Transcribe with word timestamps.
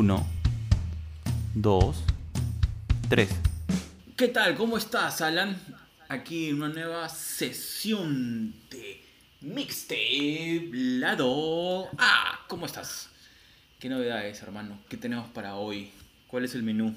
Uno, 0.00 0.26
dos, 1.54 2.02
tres. 3.10 3.38
¿Qué 4.16 4.28
tal? 4.28 4.54
¿Cómo 4.56 4.78
estás, 4.78 5.20
Alan? 5.20 5.60
Aquí 6.08 6.48
en 6.48 6.62
una 6.62 6.70
nueva 6.70 7.06
sesión 7.10 8.54
de 8.70 9.04
Mixtape 9.42 10.70
Lado 10.72 11.90
Ah, 11.98 12.40
¿cómo 12.48 12.64
estás? 12.64 13.10
¿Qué 13.78 13.90
novedades, 13.90 14.42
hermano? 14.42 14.78
¿Qué 14.88 14.96
tenemos 14.96 15.28
para 15.28 15.56
hoy? 15.56 15.90
¿Cuál 16.28 16.46
es 16.46 16.54
el 16.54 16.62
menú? 16.62 16.94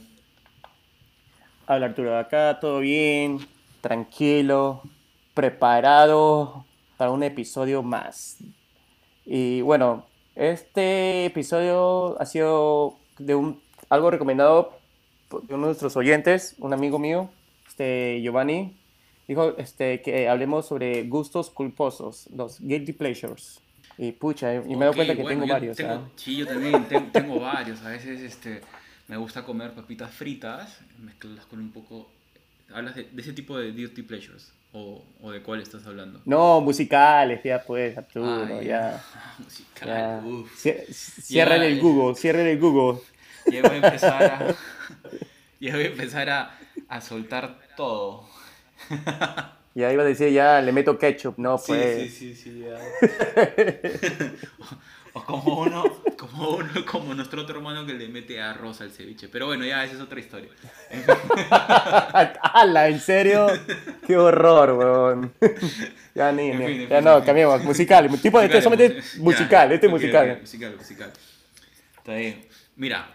Habla 1.67 1.87
Arturo, 1.87 2.17
acá 2.17 2.57
todo 2.61 2.79
bien, 2.79 3.45
tranquilo, 3.81 4.81
preparado 5.33 6.65
para 6.95 7.11
un 7.11 7.23
episodio 7.23 7.83
más. 7.83 8.37
Y 9.25 9.59
bueno, 9.59 10.05
este 10.35 11.25
episodio 11.25 12.19
ha 12.19 12.25
sido 12.25 12.97
de 13.19 13.35
un, 13.35 13.61
algo 13.89 14.11
recomendado 14.11 14.77
por 15.29 15.41
uno 15.49 15.57
de 15.57 15.65
nuestros 15.67 15.95
oyentes, 15.97 16.55
un 16.59 16.73
amigo 16.73 16.99
mío, 16.99 17.29
este 17.67 18.19
Giovanni, 18.21 18.75
dijo 19.27 19.55
este, 19.57 20.01
que 20.01 20.27
hablemos 20.29 20.67
sobre 20.67 21.03
gustos 21.03 21.49
culposos, 21.49 22.27
los 22.35 22.59
guilty 22.59 22.93
pleasures. 22.93 23.59
Y 23.97 24.11
pucha, 24.11 24.55
y 24.55 24.59
me 24.59 24.73
he 24.73 24.77
dado 24.79 24.89
Ok, 24.91 24.95
cuenta 24.95 25.15
que 25.15 25.21
bueno, 25.21 25.41
tengo 25.41 25.53
varios. 25.53 25.77
tengo- 25.77 25.93
¿ah? 25.93 26.09
Sí, 26.15 26.35
yo 26.37 26.47
también 26.47 26.83
ten- 26.87 27.11
tengo 27.11 27.39
varios. 27.39 27.81
A 27.83 27.89
veces 27.89 28.21
este, 28.21 28.61
me 29.07 29.17
gusta 29.17 29.43
comer 29.45 29.73
papitas 29.73 30.11
fritas, 30.11 30.79
mezclarlas 30.99 31.45
con 31.45 31.59
un 31.59 31.71
poco... 31.71 32.09
¿Hablas 32.73 32.95
de, 32.95 33.03
de 33.03 33.21
ese 33.21 33.33
tipo 33.33 33.55
de 33.57 33.71
guilty 33.71 34.01
pleasures? 34.01 34.51
¿O, 34.73 35.05
o 35.21 35.31
de 35.31 35.41
cuál 35.43 35.61
estás 35.61 35.85
hablando? 35.85 36.21
No, 36.25 36.59
musicales, 36.61 37.41
ya 37.43 37.63
pues, 37.63 37.95
Arturo, 37.97 38.25
Ah, 38.27 38.61
ya. 38.61 39.01
Musical, 39.39 39.87
ya. 39.87 40.21
uf. 40.25 40.65
Cie- 40.65 40.85
Cierren 40.91 41.61
Ya, 41.61 41.67
el. 41.67 41.79
Google, 41.79 42.15
cierren 42.15 42.47
el 42.47 42.59
Google. 42.59 42.99
Ya 43.51 43.61
voy 43.61 43.71
a 43.71 43.75
empezar 43.75 44.23
a, 44.23 44.55
ya 45.59 45.73
voy 45.75 45.83
a, 45.83 45.87
empezar 45.87 46.29
a, 46.29 46.57
a 46.89 47.01
soltar 47.01 47.59
todo. 47.77 48.27
Ya 49.75 49.91
iba 49.91 50.03
a 50.03 50.05
decir, 50.05 50.29
ya 50.31 50.61
le 50.61 50.71
meto 50.71 50.97
ketchup, 50.97 51.37
no, 51.37 51.57
pues. 51.57 52.13
sí, 52.13 52.33
sí, 52.35 52.59
ya. 52.61 52.77
o, 55.13 55.23
como 55.23 55.61
uno, 55.61 55.83
como 56.17 56.49
uno, 56.49 56.85
como 56.85 57.13
nuestro 57.13 57.41
otro 57.43 57.57
hermano 57.57 57.85
que 57.85 57.93
le 57.93 58.07
mete 58.07 58.41
arroz 58.41 58.81
al 58.81 58.91
ceviche. 58.91 59.27
Pero 59.29 59.47
bueno, 59.47 59.65
ya 59.65 59.83
esa 59.83 59.95
es 59.95 60.01
otra 60.01 60.19
historia. 60.19 60.49
¡Hala! 62.41 62.87
¿En 62.89 62.99
serio? 62.99 63.47
¡Qué 64.05 64.17
horror, 64.17 64.71
weón! 64.73 65.33
ya 66.15 66.31
ni, 66.31 66.49
En 66.49 66.59
ni- 66.59 66.65
fin, 66.65 66.81
en 66.81 66.89
ya 66.89 67.01
no, 67.01 67.23
cambiemos. 67.23 67.63
Musical. 67.63 68.09
Tipo 68.21 68.39
de 68.39 68.45
este, 68.45 68.61
solamente 68.61 69.01
musical, 69.19 69.71
este 69.71 69.87
ok, 69.87 69.93
musical. 69.93 70.37
musical, 70.41 70.75
musical. 70.77 71.13
Está 71.97 72.15
bien. 72.15 72.45
Mira, 72.75 73.07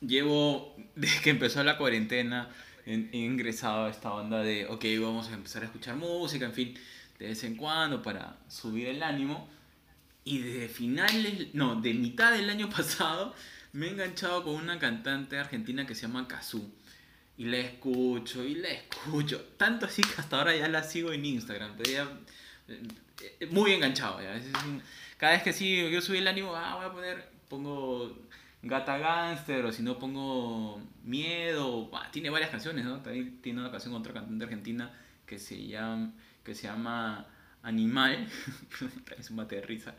llevo, 0.00 0.74
desde 0.94 1.20
que 1.20 1.30
empezó 1.30 1.62
la 1.64 1.76
cuarentena, 1.76 2.48
he, 2.86 3.08
he 3.12 3.18
ingresado 3.18 3.86
a 3.86 3.90
esta 3.90 4.12
onda 4.12 4.38
de, 4.42 4.66
ok, 4.66 4.84
vamos 5.00 5.28
a 5.28 5.34
empezar 5.34 5.62
a 5.62 5.66
escuchar 5.66 5.96
música, 5.96 6.44
en 6.46 6.52
fin, 6.52 6.74
de 7.18 7.26
vez 7.26 7.44
en 7.44 7.56
cuando 7.56 8.02
para 8.02 8.36
subir 8.48 8.86
el 8.88 9.02
ánimo. 9.02 9.48
Y 10.24 10.38
de 10.40 10.68
finales, 10.68 11.54
no, 11.54 11.80
de 11.80 11.94
mitad 11.94 12.32
del 12.32 12.50
año 12.50 12.68
pasado, 12.76 13.34
me 13.72 13.86
he 13.86 13.90
enganchado 13.90 14.44
con 14.44 14.54
una 14.54 14.78
cantante 14.78 15.38
argentina 15.38 15.86
que 15.86 15.94
se 15.94 16.02
llama 16.02 16.28
Kazoo. 16.28 16.70
Y 17.36 17.44
la 17.44 17.56
escucho, 17.56 18.44
y 18.44 18.56
la 18.56 18.68
escucho. 18.68 19.40
Tanto 19.56 19.86
así 19.86 20.02
que 20.02 20.20
hasta 20.20 20.36
ahora 20.38 20.54
ya 20.54 20.68
la 20.68 20.82
sigo 20.82 21.12
en 21.12 21.24
Instagram. 21.24 21.74
Pero 21.78 21.90
ya, 21.90 22.20
eh, 22.68 22.82
eh, 23.40 23.46
muy 23.46 23.72
enganchado 23.72 24.20
ya. 24.20 24.38
Cada 25.16 25.32
vez 25.32 25.42
que 25.42 25.52
sí, 25.52 25.90
yo 25.90 26.00
subí 26.02 26.18
el 26.18 26.28
ánimo, 26.28 26.54
ah, 26.54 26.76
voy 26.76 26.86
a 26.86 26.92
poner, 26.92 27.30
pongo 27.48 28.14
Gata 28.62 28.98
Gangster, 28.98 29.64
o 29.64 29.72
si 29.72 29.82
no 29.82 29.98
pongo 29.98 30.82
Miedo. 31.02 31.90
ah, 31.94 32.08
tiene 32.12 32.28
varias 32.28 32.50
canciones, 32.50 32.84
¿no? 32.84 33.00
También 33.00 33.40
tiene 33.40 33.60
una 33.60 33.70
canción 33.70 33.92
con 33.92 34.02
otra 34.02 34.12
cantante 34.12 34.44
argentina 34.44 34.92
que 35.26 35.38
se 35.38 35.66
llama, 35.66 36.12
que 36.44 36.54
se 36.54 36.64
llama 36.64 37.26
Animal. 37.62 38.28
es 39.18 39.30
un 39.30 39.36
mate 39.36 39.56
de 39.56 39.62
risa. 39.62 39.94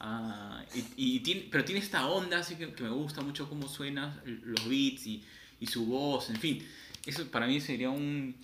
Ah, 0.00 0.64
y, 0.96 1.20
tiene, 1.20 1.48
pero 1.50 1.64
tiene 1.64 1.80
esta 1.80 2.06
onda 2.08 2.38
así 2.40 2.56
que, 2.56 2.72
que 2.74 2.82
me 2.82 2.90
gusta 2.90 3.20
mucho 3.20 3.48
cómo 3.48 3.68
suena 3.68 4.20
los 4.24 4.68
beats 4.68 5.06
y, 5.06 5.24
y 5.60 5.66
su 5.66 5.86
voz, 5.86 6.30
en 6.30 6.36
fin. 6.36 6.66
Eso 7.06 7.26
para 7.30 7.46
mí 7.46 7.60
sería 7.60 7.90
un, 7.90 8.36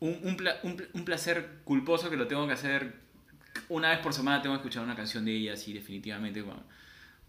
un, 0.00 0.10
un, 0.22 0.36
un 0.62 0.76
pl- 0.76 0.88
un 0.94 1.04
placer 1.04 1.60
culposo 1.64 2.10
que 2.10 2.16
lo 2.16 2.26
tengo 2.26 2.46
que 2.46 2.52
hacer 2.54 2.94
una 3.68 3.90
vez 3.90 4.00
por 4.00 4.14
semana. 4.14 4.42
Tengo 4.42 4.54
que 4.56 4.60
escuchar 4.60 4.84
una 4.84 4.96
canción 4.96 5.24
de 5.24 5.32
ella, 5.36 5.54
así 5.54 5.72
definitivamente, 5.72 6.42
pa- 6.42 6.64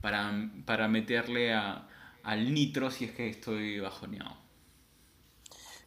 para, 0.02 0.50
para 0.66 0.88
meterle 0.88 1.54
a, 1.54 1.88
al 2.24 2.54
nitro 2.54 2.92
si 2.92 3.06
es 3.06 3.12
que 3.14 3.30
estoy 3.30 3.80
bajoneado. 3.80 4.38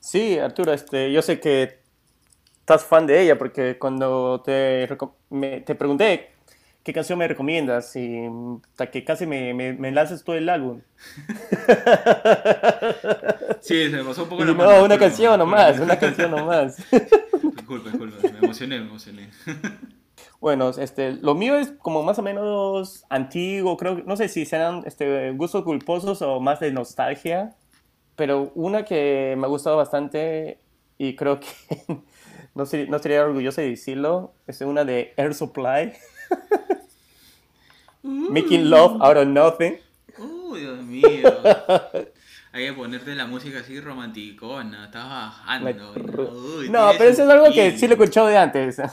Sí, 0.01 0.39
Arturo, 0.39 0.73
este, 0.73 1.13
yo 1.13 1.23
sé 1.23 1.41
que 1.41 1.86
estás 2.67 2.85
fan 2.85 3.07
de 3.07 3.23
ella 3.23 3.39
porque 3.39 3.79
cuando 3.79 4.43
te, 4.45 4.89
me- 5.31 5.61
te 5.61 5.75
pregunté 5.77 6.31
qué 6.83 6.93
canción 6.93 7.19
me 7.19 7.29
recomiendas 7.29 7.95
y 7.97 8.27
hasta 8.73 8.91
que 8.91 9.05
casi 9.05 9.27
me, 9.27 9.55
me, 9.55 9.73
me 9.75 9.93
lanzas 9.93 10.25
todo 10.25 10.37
el 10.37 10.49
álbum. 10.49 10.83
Sí, 13.61 13.91
se 13.91 13.97
me 13.97 14.05
pasó 14.05 14.23
un 14.25 14.29
poco 14.29 14.43
Y 14.43 14.47
la 14.47 14.55
no, 14.55 14.59
mano, 14.59 14.85
una 14.85 14.99
canción 14.99 15.39
nomás, 15.39 15.79
una 15.81 15.99
canción 15.99 16.31
nomás. 16.31 16.77
Disculpa, 17.55 17.89
disculpa, 17.91 18.17
me 18.33 18.39
emocioné, 18.39 18.79
me 18.81 18.87
emocioné. 18.87 19.31
Bueno, 20.41 20.71
este, 20.71 21.13
lo 21.15 21.35
mío 21.35 21.57
es 21.57 21.73
como 21.83 22.03
más 22.03 22.19
o 22.19 22.23
menos 22.23 23.05
antiguo, 23.11 23.77
creo, 23.77 24.03
no 24.07 24.17
sé 24.17 24.29
si 24.29 24.45
serán 24.47 24.83
este, 24.87 25.33
gustos 25.33 25.65
culposos 25.65 26.23
o 26.23 26.41
más 26.41 26.61
de 26.61 26.73
nostalgia, 26.73 27.55
pero 28.17 28.53
una 28.55 28.85
que 28.85 29.35
me 29.39 29.47
ha 29.47 29.49
gustado 29.49 29.77
bastante 29.77 30.61
y 30.99 31.17
creo 31.17 31.41
que 31.41 31.49
no, 32.57 32.67
ser- 32.67 32.89
no 32.89 32.97
estaría 32.97 33.23
orgulloso 33.23 33.61
de 33.61 33.69
decirlo, 33.71 34.33
es 34.47 34.61
una 34.63 34.85
de 34.85 35.13
Air 35.17 35.35
Supply, 35.35 35.93
Making 38.03 38.71
Love 38.71 39.01
Out 39.03 39.17
of 39.19 39.27
Nothing. 39.27 39.79
Uy, 40.19 40.61
Dios 40.61 40.83
mío. 40.83 41.07
Hay 42.53 42.67
que 42.69 42.73
ponerte 42.73 43.15
la 43.15 43.27
música 43.27 43.59
así 43.61 43.79
romanticona, 43.81 44.87
estás 44.87 45.05
bajando. 45.07 45.93
Uy, 46.57 46.71
no, 46.71 46.91
pero 46.97 47.11
eso 47.11 47.25
es 47.25 47.29
algo 47.29 47.53
que 47.53 47.77
sí 47.77 47.87
lo 47.87 47.93
he 47.95 47.97
escuchado 47.97 48.29
de 48.29 48.39
antes. 48.39 48.77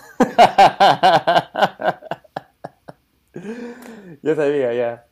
ya 4.21 4.35
sabía, 4.35 4.73
ya. 4.73 5.05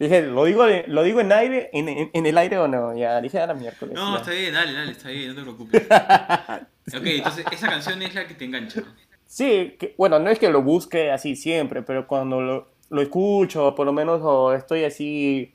Dije, 0.00 0.22
¿lo 0.22 0.44
digo, 0.46 0.64
¿lo 0.86 1.02
digo 1.02 1.20
en 1.20 1.30
aire, 1.30 1.68
en, 1.74 1.86
en- 1.90 2.10
en 2.14 2.24
el 2.26 2.38
aire 2.38 2.56
o 2.56 2.66
no? 2.66 2.96
Ya, 2.96 3.20
dije 3.20 3.38
a 3.38 3.46
la 3.46 3.52
miércoles. 3.52 3.94
No, 3.94 4.12
ya. 4.12 4.16
está 4.16 4.30
bien, 4.30 4.54
dale, 4.54 4.72
dale, 4.72 4.92
está 4.92 5.10
bien, 5.10 5.28
no 5.28 5.34
te 5.34 5.42
preocupes. 5.42 5.82
ok, 6.98 7.06
entonces 7.06 7.44
esa 7.52 7.68
canción 7.68 8.00
es 8.00 8.14
la 8.14 8.26
que 8.26 8.32
te 8.34 8.46
engancha. 8.46 8.82
Sí, 9.26 9.76
que- 9.78 9.94
bueno, 9.98 10.18
no 10.18 10.30
es 10.30 10.38
que 10.38 10.48
lo 10.48 10.62
busque 10.62 11.10
así 11.10 11.36
siempre, 11.36 11.82
pero 11.82 12.06
cuando 12.06 12.40
lo, 12.40 12.68
lo 12.88 13.02
escucho, 13.02 13.74
por 13.74 13.84
lo 13.84 13.92
menos 13.92 14.22
o 14.24 14.54
estoy 14.54 14.84
así, 14.84 15.52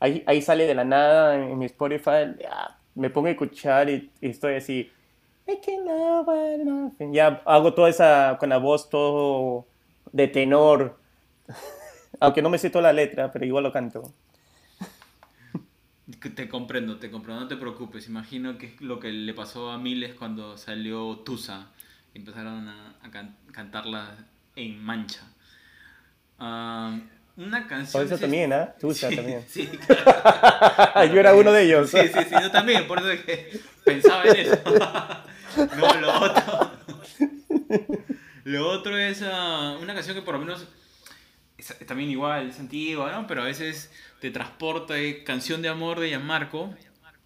ahí, 0.00 0.22
ahí 0.26 0.42
sale 0.42 0.66
de 0.66 0.74
la 0.74 0.84
nada 0.84 1.34
en, 1.36 1.44
en 1.52 1.58
mi 1.58 1.64
Spotify, 1.64 2.34
ya, 2.38 2.78
me 2.94 3.08
pongo 3.08 3.28
a 3.28 3.30
escuchar 3.30 3.88
y, 3.88 4.10
y 4.20 4.28
estoy 4.28 4.56
así, 4.56 4.90
ya 7.12 7.42
hago 7.46 7.72
toda 7.72 7.88
esa, 7.88 8.36
con 8.38 8.50
la 8.50 8.58
voz 8.58 8.90
todo 8.90 9.66
de 10.12 10.28
tenor, 10.28 10.98
aunque 12.18 12.42
no 12.42 12.50
me 12.50 12.58
sé 12.58 12.70
toda 12.70 12.82
la 12.82 12.92
letra, 12.92 13.30
pero 13.32 13.44
igual 13.44 13.64
lo 13.64 13.72
canto. 13.72 14.12
Te 16.34 16.48
comprendo, 16.48 16.96
te 16.98 17.10
comprendo, 17.10 17.42
no 17.42 17.48
te 17.48 17.56
preocupes. 17.56 18.08
Imagino 18.08 18.58
que 18.58 18.66
es 18.74 18.80
lo 18.80 18.98
que 18.98 19.12
le 19.12 19.32
pasó 19.32 19.70
a 19.70 19.78
Miles 19.78 20.14
cuando 20.14 20.58
salió 20.58 21.18
Tusa. 21.18 21.68
Empezaron 22.14 22.68
a, 22.68 22.96
a 23.02 23.10
can- 23.10 23.36
cantarla 23.52 24.16
en 24.56 24.82
mancha. 24.82 25.22
Ah, 26.38 26.98
una 27.36 27.66
canción. 27.68 28.04
eso 28.04 28.14
ese- 28.16 28.22
también, 28.22 28.52
¿ah? 28.52 28.74
Tú 28.80 28.88
usas 28.88 29.10
Sí, 29.10 29.16
también. 29.16 29.44
Sí, 29.48 29.66
claro. 29.86 31.04
Yo 31.14 31.20
era 31.20 31.34
uno 31.34 31.52
de 31.52 31.62
ellos. 31.62 31.90
Sí, 31.90 31.98
sí, 32.12 32.18
sí, 32.28 32.34
yo 32.42 32.50
también, 32.50 32.86
por 32.88 32.98
eso 32.98 33.10
es 33.12 33.20
que 33.24 33.60
pensaba 33.84 34.24
en 34.24 34.36
eso. 34.36 34.58
No, 35.76 35.94
lo 36.00 36.20
otro. 36.20 36.70
Lo 38.44 38.68
otro 38.70 38.96
es 38.96 39.20
ah, 39.24 39.76
una 39.82 39.94
canción 39.94 40.14
que 40.16 40.22
por 40.22 40.34
lo 40.34 40.40
menos 40.40 40.66
es, 41.60 41.70
es 41.70 41.86
también 41.86 42.10
igual, 42.10 42.48
es 42.48 42.58
antigua, 42.58 43.12
¿no? 43.12 43.26
Pero 43.26 43.42
a 43.42 43.44
veces 43.44 43.92
te 44.20 44.30
transporta, 44.30 44.98
eh, 44.98 45.22
Canción 45.24 45.62
de 45.62 45.68
Amor 45.68 46.00
de 46.00 46.08
Gianmarco. 46.08 46.74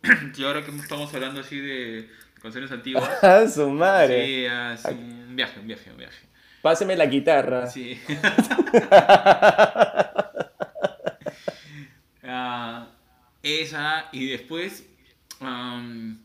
Y 0.37 0.45
ahora 0.45 0.63
que 0.63 0.71
estamos 0.71 1.13
hablando 1.15 1.41
así 1.41 1.59
de 1.59 2.11
canciones 2.43 2.71
antiguas. 2.71 3.09
¡Ah, 3.23 3.47
su 3.49 3.71
madre! 3.71 4.27
Sí, 4.27 4.45
es 4.45 4.85
un 4.85 5.35
viaje, 5.35 5.61
un 5.61 5.67
viaje, 5.67 5.91
un 5.91 5.97
viaje. 5.97 6.27
Páseme 6.61 6.97
la 6.97 7.07
guitarra. 7.07 7.67
Sí. 7.67 7.99
Ah, 12.27 12.89
esa, 13.43 14.09
y 14.11 14.27
después, 14.31 14.89
am, 15.41 16.25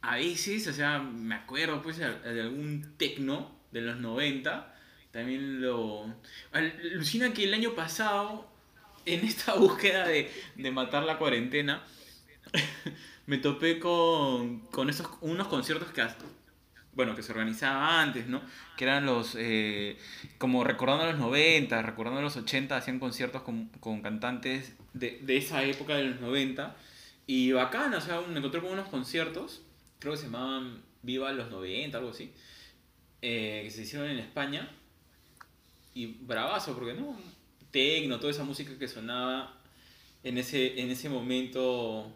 a 0.00 0.14
veces, 0.14 0.68
o 0.68 0.72
sea, 0.72 1.00
me 1.00 1.34
acuerdo 1.34 1.82
pues 1.82 1.98
de 1.98 2.06
algún 2.40 2.94
tecno 2.96 3.58
de 3.72 3.80
los 3.80 3.96
90, 3.96 4.71
también 5.12 5.60
lo... 5.62 6.04
al- 6.52 6.72
Alucina 6.94 7.32
que 7.32 7.44
el 7.44 7.54
año 7.54 7.74
pasado, 7.74 8.48
en 9.06 9.24
esta 9.26 9.54
búsqueda 9.56 10.06
de, 10.08 10.30
de 10.56 10.70
matar 10.72 11.04
la 11.04 11.18
cuarentena, 11.18 11.82
me 13.26 13.38
topé 13.38 13.78
con, 13.78 14.60
con 14.68 14.90
esos, 14.90 15.08
unos 15.20 15.48
conciertos 15.48 15.90
que 15.92 16.02
bueno, 16.94 17.14
que 17.16 17.22
se 17.22 17.32
organizaba 17.32 18.02
antes, 18.02 18.26
¿no? 18.26 18.42
Que 18.76 18.84
eran 18.84 19.06
los, 19.06 19.34
eh, 19.38 19.96
como 20.38 20.62
recordando 20.62 21.06
los 21.06 21.18
90, 21.18 21.80
recordando 21.82 22.20
los 22.20 22.36
80, 22.36 22.76
hacían 22.76 22.98
conciertos 22.98 23.42
con, 23.42 23.68
con 23.80 24.02
cantantes 24.02 24.74
de, 24.92 25.18
de 25.22 25.36
esa 25.38 25.64
época 25.64 25.94
de 25.96 26.04
los 26.04 26.20
90. 26.20 26.76
Y 27.26 27.52
bacán, 27.52 27.94
o 27.94 28.00
sea, 28.00 28.20
me 28.20 28.38
encontré 28.38 28.60
con 28.60 28.72
unos 28.72 28.88
conciertos, 28.88 29.62
creo 30.00 30.12
que 30.12 30.18
se 30.18 30.24
llamaban 30.26 30.82
Viva 31.02 31.32
los 31.32 31.50
90, 31.50 31.96
algo 31.96 32.10
así, 32.10 32.32
eh, 33.22 33.62
que 33.64 33.70
se 33.70 33.82
hicieron 33.82 34.08
en 34.10 34.18
España. 34.18 34.68
Y 35.94 36.06
bravazo, 36.06 36.74
porque 36.74 36.94
no, 36.94 37.18
tecno, 37.70 38.18
toda 38.18 38.30
esa 38.30 38.44
música 38.44 38.78
que 38.78 38.88
sonaba 38.88 39.58
en 40.22 40.38
ese, 40.38 40.80
en 40.80 40.90
ese 40.90 41.08
momento 41.08 42.12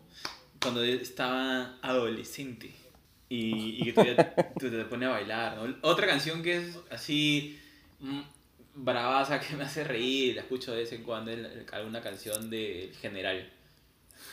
cuando 0.60 0.82
estaba 0.82 1.78
adolescente 1.82 2.74
y, 3.28 3.80
y 3.80 3.84
que 3.84 3.92
todavía 3.92 4.34
te, 4.58 4.70
te 4.70 4.84
pone 4.84 5.06
a 5.06 5.10
bailar. 5.10 5.56
¿no? 5.56 5.76
Otra 5.82 6.06
canción 6.06 6.42
que 6.42 6.56
es 6.56 6.78
así 6.90 7.60
mm, 8.00 8.20
bravaza 8.74 9.40
que 9.40 9.56
me 9.56 9.64
hace 9.64 9.84
reír, 9.84 10.36
la 10.36 10.42
escucho 10.42 10.72
de 10.72 10.78
vez 10.78 10.92
en 10.92 11.02
cuando, 11.02 11.30
es 11.30 11.72
alguna 11.72 12.00
canción 12.00 12.50
del 12.50 12.92
general. 12.94 13.50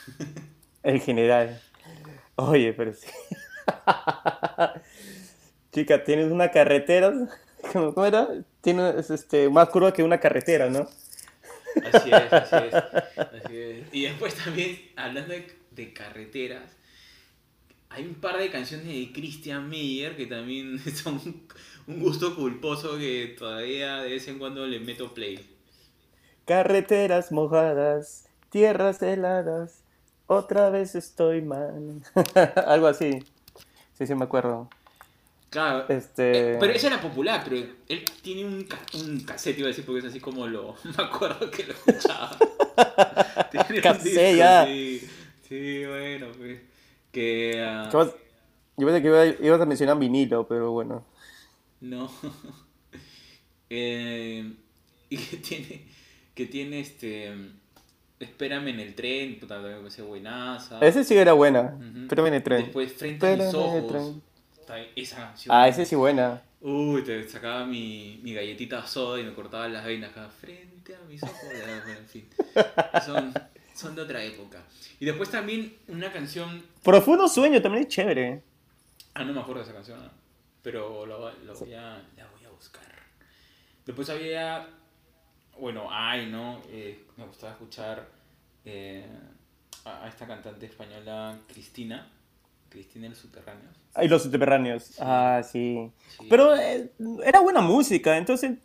El 0.82 1.00
general. 1.00 1.60
Oye, 2.36 2.74
pero 2.74 2.92
sí. 2.92 3.06
Chica, 5.72 6.04
tienes 6.04 6.30
una 6.30 6.50
carretera. 6.50 7.10
¿Cómo 7.72 7.94
cómo 7.94 8.06
era? 8.06 8.28
Tienes 8.64 9.10
este, 9.10 9.50
más 9.50 9.68
curva 9.68 9.92
que 9.92 10.02
una 10.02 10.18
carretera, 10.18 10.70
¿no? 10.70 10.88
Así 11.92 12.10
es, 12.10 12.32
así 12.32 12.56
es, 12.56 12.74
así 12.74 13.56
es. 13.58 13.86
Y 13.92 14.04
después 14.04 14.34
también, 14.34 14.80
hablando 14.96 15.34
de, 15.34 15.54
de 15.70 15.92
carreteras, 15.92 16.70
hay 17.90 18.06
un 18.06 18.14
par 18.14 18.38
de 18.38 18.50
canciones 18.50 18.86
de 18.86 19.12
Christian 19.12 19.68
Meyer 19.68 20.16
que 20.16 20.24
también 20.24 20.78
son 20.94 21.20
un 21.86 22.00
gusto 22.00 22.34
culposo 22.34 22.96
que 22.96 23.36
todavía 23.38 23.98
de 23.98 24.12
vez 24.12 24.26
en 24.28 24.38
cuando 24.38 24.66
le 24.66 24.80
meto 24.80 25.12
play. 25.12 25.46
Carreteras 26.46 27.32
mojadas, 27.32 28.28
tierras 28.48 29.02
heladas, 29.02 29.82
otra 30.26 30.70
vez 30.70 30.94
estoy 30.94 31.42
mal. 31.42 32.02
Algo 32.66 32.86
así. 32.86 33.22
Sí, 33.98 34.06
sí, 34.06 34.14
me 34.14 34.24
acuerdo. 34.24 34.70
Claro, 35.54 35.88
Este. 35.88 36.54
eh, 36.54 36.56
pero 36.58 36.72
esa 36.72 36.88
era 36.88 37.00
popular, 37.00 37.42
pero 37.44 37.56
él 37.88 38.04
tiene 38.22 38.44
un, 38.44 38.64
ca- 38.64 38.84
un 38.94 39.20
cassette, 39.20 39.56
iba 39.60 39.66
a 39.66 39.68
decir, 39.68 39.84
porque 39.86 40.00
es 40.00 40.04
así 40.06 40.18
como 40.18 40.46
lo... 40.48 40.74
Me 40.84 41.04
acuerdo 41.04 41.48
que 41.50 41.62
lo 41.64 41.72
escuchaba. 41.74 42.36
Tiene 43.50 43.80
Cassette, 43.80 44.36
ya. 44.36 44.66
Sí, 44.66 45.00
sí, 45.48 45.84
bueno, 45.86 46.26
pues... 46.36 46.60
Que... 47.12 47.52
¿Qué 47.90 47.96
vas- 47.96 48.14
Yo 48.76 48.86
pensé 48.86 49.00
que 49.00 49.06
iba- 49.08 49.26
ibas 49.26 49.60
a 49.60 49.66
mencionar 49.66 49.96
vinilo, 49.98 50.46
pero 50.48 50.72
bueno. 50.72 51.06
No. 51.80 52.10
Eh, 53.70 54.52
y 55.08 55.16
que 55.16 55.36
tiene, 55.38 55.84
que 56.34 56.46
tiene 56.46 56.80
este. 56.80 57.32
Espérame 58.20 58.68
en 58.68 58.80
el 58.80 58.94
tren, 58.94 59.38
puta, 59.40 59.58
me 59.58 59.74
parece 59.76 60.02
buenaza. 60.02 60.78
Ese 60.80 61.02
sí 61.02 61.16
era 61.16 61.32
buena. 61.32 61.76
Ujú. 61.76 62.06
Pero 62.08 62.22
viene 62.22 62.40
tren. 62.40 62.62
Después, 62.64 62.92
frente 62.92 63.26
a 63.26 63.36
mis 63.36 63.44
Espérame 63.46 63.66
en 63.78 63.84
el 63.84 63.96
ojos. 63.96 64.14
Esa 64.96 65.16
canción. 65.16 65.54
Ah, 65.54 65.68
ese 65.68 65.84
sí 65.84 65.94
buena. 65.94 66.42
Uy, 66.60 67.02
te 67.02 67.28
sacaba 67.28 67.66
mi, 67.66 68.20
mi 68.22 68.32
galletita 68.32 68.86
soda 68.86 69.20
y 69.20 69.24
me 69.24 69.34
cortaba 69.34 69.68
las 69.68 69.84
venas 69.84 70.10
acá. 70.10 70.28
Frente 70.28 70.96
a 70.96 71.00
mis 71.00 71.22
ojos. 71.22 71.36
Ya, 71.42 71.82
bueno, 71.84 72.00
en 72.00 72.06
fin. 72.06 72.28
Son, 73.04 73.34
son 73.74 73.94
de 73.94 74.02
otra 74.02 74.24
época. 74.24 74.62
Y 74.98 75.04
después 75.04 75.30
también 75.30 75.76
una 75.88 76.10
canción. 76.10 76.62
Profundo 76.82 77.28
Sueño 77.28 77.60
también 77.60 77.84
es 77.84 77.88
chévere. 77.88 78.42
Ah, 79.12 79.24
no 79.24 79.32
me 79.32 79.40
acuerdo 79.40 79.60
de 79.62 79.64
esa 79.64 79.74
canción, 79.74 80.02
¿no? 80.02 80.24
pero 80.64 81.04
lo, 81.04 81.30
lo 81.30 81.54
voy 81.54 81.74
a, 81.74 82.02
la 82.16 82.26
voy 82.30 82.44
a 82.46 82.48
buscar. 82.48 82.82
Después 83.84 84.08
había, 84.08 84.66
bueno, 85.60 85.88
ay, 85.90 86.26
¿no? 86.26 86.62
Eh, 86.70 87.04
me 87.18 87.26
gustaba 87.26 87.52
escuchar 87.52 88.08
eh, 88.64 89.04
a 89.84 90.08
esta 90.08 90.26
cantante 90.26 90.64
española, 90.64 91.38
Cristina, 91.46 92.10
Cristina 92.74 93.04
de 93.04 93.10
los 93.10 93.18
Subterráneos. 93.18 93.76
Y 94.02 94.08
los 94.08 94.22
subterráneos. 94.24 94.96
Ah, 95.00 95.40
sí. 95.44 95.90
Sí. 96.18 96.26
Pero 96.28 96.56
eh, 96.56 96.90
era 97.24 97.40
buena 97.40 97.60
música, 97.60 98.18
entonces. 98.18 98.58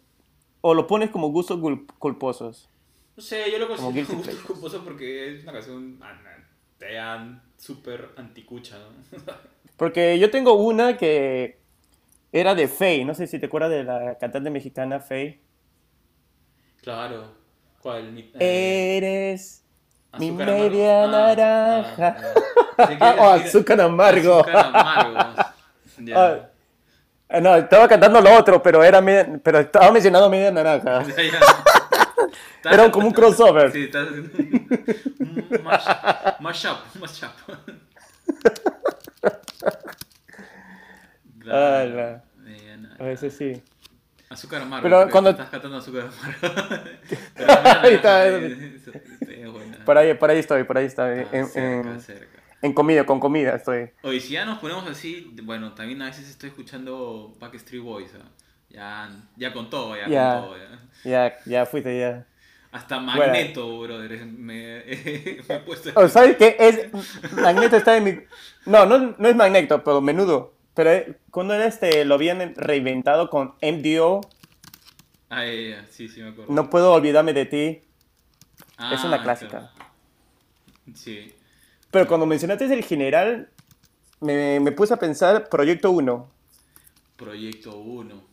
O 0.62 0.74
lo 0.74 0.88
pones 0.88 1.10
como 1.12 1.30
gustos 1.30 1.60
cul- 1.60 1.86
culposos. 2.00 2.68
No 3.16 3.22
sé, 3.24 3.50
yo 3.52 3.60
lo 3.60 3.68
Como 3.68 3.92
considero 3.92 3.94
guilty 3.94 4.12
un 4.12 4.18
gusto 4.18 4.32
pleasure. 4.32 4.54
culposo 4.54 4.84
porque 4.84 5.36
es 5.36 5.44
una 5.44 5.52
canción 5.54 6.00
ah, 6.02 7.42
súper 7.58 8.10
anticucha, 8.18 8.78
¿no? 8.80 9.18
Porque 9.78 10.20
yo 10.20 10.30
tengo 10.30 10.54
una 10.56 10.98
que 10.98 11.60
era 12.34 12.54
de 12.56 12.68
Faye. 12.68 13.06
No 13.06 13.14
sé 13.14 13.28
si 13.28 13.40
te 13.40 13.46
acuerdas 13.46 13.70
de 13.72 13.84
la 13.86 14.18
cantante 14.18 14.50
mexicana 14.50 15.00
Faye. 15.00 15.40
claro. 16.82 17.38
¿Cuál? 17.82 18.18
Eh, 18.40 18.98
Eres 18.98 19.64
mi 20.18 20.32
media 20.32 21.04
Ah, 21.04 21.08
naranja. 21.08 22.16
ah, 22.78 22.98
ah. 23.02 23.16
O 23.20 23.30
azúcar 23.32 23.80
amargo. 23.82 24.40
Azúcar 24.42 24.66
amargo. 24.74 25.20
Ya. 26.02 26.16
Ah, 26.16 26.50
ah, 27.28 27.40
no, 27.42 27.56
estaba 27.58 27.86
cantando 27.90 28.22
lo 28.22 28.34
otro, 28.34 28.64
pero 28.64 28.82
era 28.82 29.02
media- 29.02 29.28
pero 29.44 29.60
estaba 29.60 29.92
mencionando 29.92 30.30
media 30.30 30.50
naranja. 30.52 31.04
Ya, 31.18 31.24
ya. 31.24 32.74
Era 32.74 32.92
como 32.92 33.08
un 33.08 33.14
crossover. 33.14 33.72
Sí, 33.72 33.90
mash- 35.64 36.40
mashup, 36.40 36.78
un 36.96 37.02
mashup. 37.02 37.32
Claro, 41.40 42.22
media 42.38 42.78
naranja. 42.78 43.04
A 43.04 43.08
veces 43.08 43.36
sí. 43.38 43.62
Azúcar 44.30 44.62
amargo. 44.62 44.84
Pero 44.84 45.00
creo, 45.02 45.12
cuando- 45.12 45.30
Estás 45.32 45.50
cantando 45.50 45.78
azúcar 45.78 46.04
amargo. 46.04 46.84
Pero 47.36 47.52
Ahí 47.82 47.94
está. 47.96 48.28
es 48.28 49.52
buena. 49.52 49.78
Por 49.86 49.98
ahí, 49.98 50.14
por 50.14 50.30
ahí 50.30 50.40
estoy, 50.40 50.64
por 50.64 50.78
ahí 50.78 50.86
estoy. 50.86 51.20
Ah, 51.22 51.28
En, 51.32 51.48
cerca, 51.48 51.90
en- 51.92 52.02
cerca. 52.02 52.40
en 52.62 52.74
comida, 52.74 53.06
con 53.06 53.20
comida 53.20 53.56
estoy. 53.56 53.90
Oye, 54.04 54.20
si 54.20 54.34
ya 54.34 54.46
nos 54.46 54.60
ponemos 54.60 54.88
así, 54.88 55.34
bueno, 55.44 55.74
también 55.74 56.02
a 56.02 56.06
veces 56.06 56.30
estoy 56.30 56.50
escuchando 56.50 57.36
Backstreet 57.40 57.84
Boys. 57.84 58.12
¿ah? 58.16 58.30
Ya, 58.70 59.10
ya 59.36 59.52
con 59.52 59.70
todo, 59.70 59.96
ya, 59.98 60.08
Ya. 60.08 60.34
con 60.36 60.44
todo. 60.46 60.58
Ya. 60.58 60.80
Ya, 61.04 61.38
ya 61.46 61.66
fuiste 61.66 62.00
ya. 62.00 62.26
Hasta 62.72 63.00
Magneto, 63.00 63.80
brother, 63.80 64.26
me, 64.28 64.84
me 65.50 65.56
he 65.56 65.60
puesto. 65.66 65.90
O 65.96 66.08
¿sabes 66.08 66.38
qué? 66.38 66.56
Es, 66.60 67.34
Magneto 67.34 67.78
está 67.78 67.98
en 67.98 68.04
mi... 68.04 68.20
No, 68.68 68.86
no, 68.86 69.16
no 69.18 69.28
es 69.28 69.36
Magneto, 69.36 69.84
pero 69.84 70.02
menudo. 70.02 70.54
Pero 70.80 70.94
eh, 70.94 71.18
cuando 71.30 71.56
este, 71.56 72.06
lo 72.06 72.16
habían 72.16 72.56
reinventado 72.56 73.30
con 73.30 73.56
MDO, 73.62 74.22
Ah, 75.30 75.44
sí, 75.90 76.08
sí, 76.08 76.22
me 76.22 76.30
acuerdo. 76.30 76.54
No 76.54 76.70
puedo 76.70 76.94
olvidarme 76.94 77.34
de 77.34 77.46
ti. 77.46 77.82
Ah, 78.78 78.94
es 78.94 79.04
una 79.04 79.22
clásica. 79.22 79.50
claro. 79.50 79.70
Sí. 80.96 81.34
Pero 81.92 82.08
cuando 82.08 82.26
mencionaste 82.26 82.74
el 82.74 82.86
general, 82.86 83.50
me, 84.22 84.62
me 84.62 84.72
puse 84.72 84.94
a 84.94 84.98
pensar 84.98 85.50
Proyecto 85.50 85.92
1, 85.92 86.30
Proyecto 87.18 87.78
1. 87.78 88.24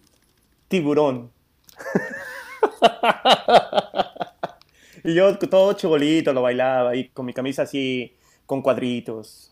Tiburón. 0.68 1.32
y 5.02 5.14
yo 5.14 5.36
todo 5.36 5.72
chibolito 5.72 6.32
lo 6.32 6.42
bailaba 6.42 6.94
y 6.94 7.08
con 7.08 7.26
mi 7.26 7.32
camisa 7.32 7.62
así, 7.62 8.14
con 8.46 8.62
cuadritos. 8.62 9.50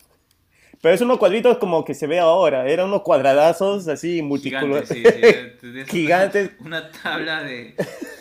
Pero 0.85 0.97
es 0.97 1.01
unos 1.01 1.17
cuadritos 1.17 1.57
como 1.57 1.83
que 1.83 1.95
se 1.95 2.07
ve 2.07 2.19
ahora, 2.19 2.69
eran 2.69 2.89
unos 2.89 3.01
cuadradazos 3.01 3.89
así 3.89 4.21
multicolores. 4.21 4.87
sí, 4.87 5.03
sí. 5.03 5.35
Tenías 5.63 5.89
Gigantes. 5.89 6.51
Una 6.59 6.91
tabla 6.91 7.43
de. 7.43 7.75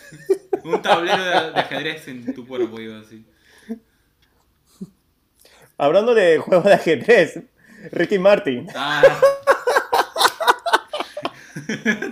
Un 0.64 0.82
tablero 0.82 1.22
de, 1.26 1.34
ajedrez 1.60 2.08
en 2.08 2.34
tu 2.34 2.48
cuerpo, 2.48 2.80
iba 2.80 3.02
así. 3.02 3.26
Hablando 5.78 6.16
de 6.16 6.38
juegos 6.38 6.64
de 6.64 6.74
ajedrez, 6.76 7.42
Ricky 7.92 8.18
Martin. 8.18 8.66
Ah. 8.74 9.04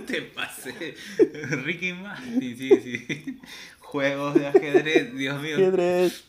Te 0.06 0.20
pasé. 0.20 0.96
Ricky 1.64 1.94
Martin, 1.94 2.58
sí, 2.58 2.68
sí. 2.82 3.40
Juegos 3.80 4.34
de 4.34 4.48
ajedrez, 4.48 5.14
Dios 5.16 5.40
mío. 5.40 5.56
Ajedrez. 5.56 6.24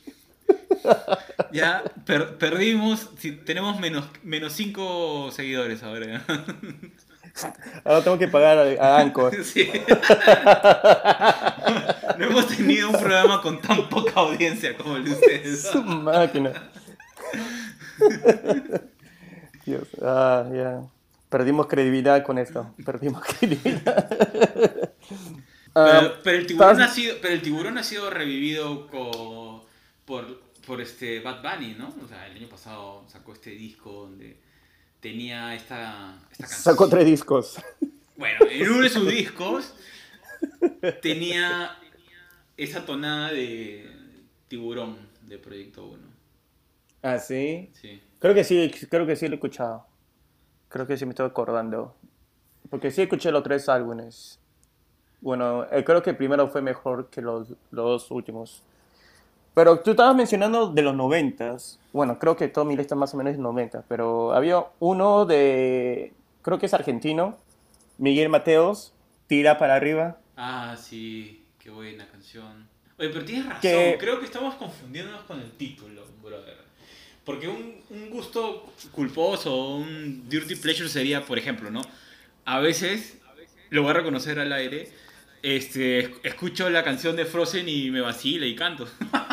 Ya 1.52 1.84
per- 2.06 2.38
perdimos, 2.38 3.10
si 3.18 3.32
tenemos 3.34 3.80
menos, 3.80 4.06
menos 4.24 4.54
5 4.54 5.30
seguidores 5.32 5.84
ahora. 5.84 6.24
Ahora 7.84 8.04
tengo 8.04 8.20
que 8.20 8.28
pagar 8.28 8.60
a, 8.80 8.98
Anchor. 9.00 9.34
Sí. 9.44 9.72
No 12.20 12.26
hemos 12.26 12.48
tenido 12.48 12.90
un 12.90 12.96
programa 13.00 13.42
con 13.42 13.60
tan 13.60 13.90
poca 13.90 14.14
audiencia 14.20 14.76
como 14.78 14.98
el 14.98 15.06
de 15.06 15.12
ustedes. 15.12 15.64
Su 15.64 15.82
máquina. 15.84 16.52
Dios, 19.66 19.88
ah, 20.02 20.46
ya. 20.54 20.82
Perdimos 21.30 21.68
credibilidad 21.68 22.24
con 22.24 22.38
esto. 22.38 22.74
Perdimos 22.86 23.24
credibilidad. 23.24 24.92
Ah, 25.76 25.98
Pero, 26.02 26.14
pero 26.24 26.38
el 26.38 26.46
tiburón 26.46 26.82
ha 26.82 26.88
sido, 26.88 27.16
pero 27.22 27.34
el 27.34 27.42
tiburón 27.42 27.78
ha 27.80 27.84
sido 27.84 28.10
revivido 28.12 28.86
co- 28.88 29.63
por, 30.06 30.42
por 30.66 30.82
este 30.82 31.20
Bad 31.20 31.42
Bunny, 31.42 31.76
¿no? 31.76 31.94
O 32.04 32.08
sea, 32.08 32.28
el 32.28 32.38
año 32.38 32.50
pasado 32.50 33.06
sacó 33.08 33.34
este 33.34 33.52
disco 33.52 33.92
donde 33.92 34.38
tenía 35.00 35.56
esta, 35.56 36.20
esta 36.32 36.46
canción. 36.48 36.62
Sacó 36.62 36.90
tres 36.90 37.06
discos. 37.06 37.58
Bueno, 38.16 38.40
en 38.50 38.72
uno 38.72 38.82
de 38.82 38.90
sus 38.90 39.08
discos 39.08 39.74
tenía 41.02 41.78
esa 42.58 42.86
tonada 42.86 43.32
de 43.32 43.90
tiburón 44.48 44.98
de 45.24 45.40
Proyecto 45.40 45.86
1. 45.88 46.00
Ah, 47.02 47.20
sí. 47.20 47.72
Sí. 47.74 48.02
Creo 48.20 48.34
que 48.34 48.44
sí, 48.44 48.72
creo 48.90 49.06
que 49.06 49.16
sí 49.16 49.28
lo 49.28 49.34
he 49.34 49.36
escuchado. 49.36 49.86
Creo 50.70 50.88
que 50.88 50.96
sí 50.96 51.06
me 51.06 51.12
estoy 51.12 51.28
acordando. 51.28 51.96
Porque 52.70 52.92
sí 52.92 53.02
escuché 53.02 53.32
los 53.32 53.44
tres 53.44 53.68
álbumes. 53.68 54.40
Bueno, 55.20 55.66
eh, 55.72 55.84
creo 55.84 56.02
que 56.02 56.12
el 56.12 56.18
primero 56.18 56.48
fue 56.48 56.62
mejor 56.62 57.10
que 57.10 57.22
los, 57.22 57.50
los 57.50 57.58
dos 57.72 58.12
últimos. 58.12 58.64
Pero 59.54 59.80
tú 59.80 59.92
estabas 59.92 60.16
mencionando 60.16 60.68
de 60.72 60.82
los 60.82 60.96
noventas. 60.96 61.80
Bueno, 61.92 62.18
creo 62.18 62.36
que 62.36 62.48
toda 62.48 62.66
mi 62.66 62.76
lista 62.76 62.96
más 62.96 63.14
o 63.14 63.18
menos 63.18 63.34
es 63.34 63.40
noventa. 63.40 63.84
Pero 63.88 64.34
había 64.34 64.64
uno 64.80 65.26
de, 65.26 66.12
creo 66.42 66.58
que 66.60 66.66
es 66.66 66.74
argentino, 66.74 67.38
Miguel 67.98 68.30
Mateos, 68.30 68.94
Tira 69.28 69.58
para 69.58 69.76
arriba. 69.76 70.18
Ah, 70.36 70.76
sí, 70.80 71.44
qué 71.60 71.70
buena 71.70 72.08
canción. 72.08 72.68
Oye, 72.98 73.10
pero 73.10 73.24
tienes 73.26 73.46
razón, 73.46 73.62
Que- 73.62 73.98
creo 74.00 74.20
que 74.20 74.26
estamos 74.26 74.56
confundiéndonos 74.56 75.22
con 75.24 75.40
el 75.40 75.52
título, 75.52 76.04
brother. 76.24 76.58
Porque 77.24 77.48
un, 77.48 77.76
un 77.90 78.10
gusto 78.10 78.66
culposo, 78.92 79.76
un 79.76 80.28
dirty 80.28 80.56
pleasure 80.56 80.90
sería, 80.90 81.26
por 81.26 81.38
ejemplo, 81.38 81.72
¿no? 81.72 81.82
A 82.46 82.60
veces, 82.60 83.18
lo 83.70 83.82
voy 83.84 83.92
a 83.92 83.94
reconocer 83.94 84.40
al 84.40 84.52
aire, 84.52 84.92
este, 85.42 86.00
es- 86.00 86.10
escucho 86.24 86.70
la 86.70 86.84
canción 86.84 87.16
de 87.16 87.26
Frozen 87.26 87.70
y 87.70 87.92
me 87.92 88.02
vacila 88.02 88.46
y 88.46 88.56
canto. 88.56 88.88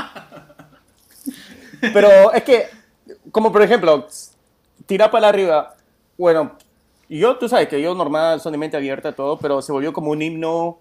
Pero 1.80 2.32
es 2.32 2.42
que, 2.44 2.66
como 3.32 3.50
por 3.52 3.62
ejemplo, 3.62 4.06
Tira 4.86 5.10
para 5.10 5.28
arriba. 5.28 5.74
Bueno, 6.18 6.56
yo, 7.08 7.36
tú 7.36 7.48
sabes 7.48 7.68
que 7.68 7.80
yo 7.80 7.94
normal, 7.94 8.40
son 8.40 8.52
de 8.52 8.58
mente 8.58 8.76
abierta, 8.76 9.12
todo, 9.12 9.38
pero 9.38 9.62
se 9.62 9.72
volvió 9.72 9.92
como 9.92 10.10
un 10.10 10.20
himno 10.22 10.78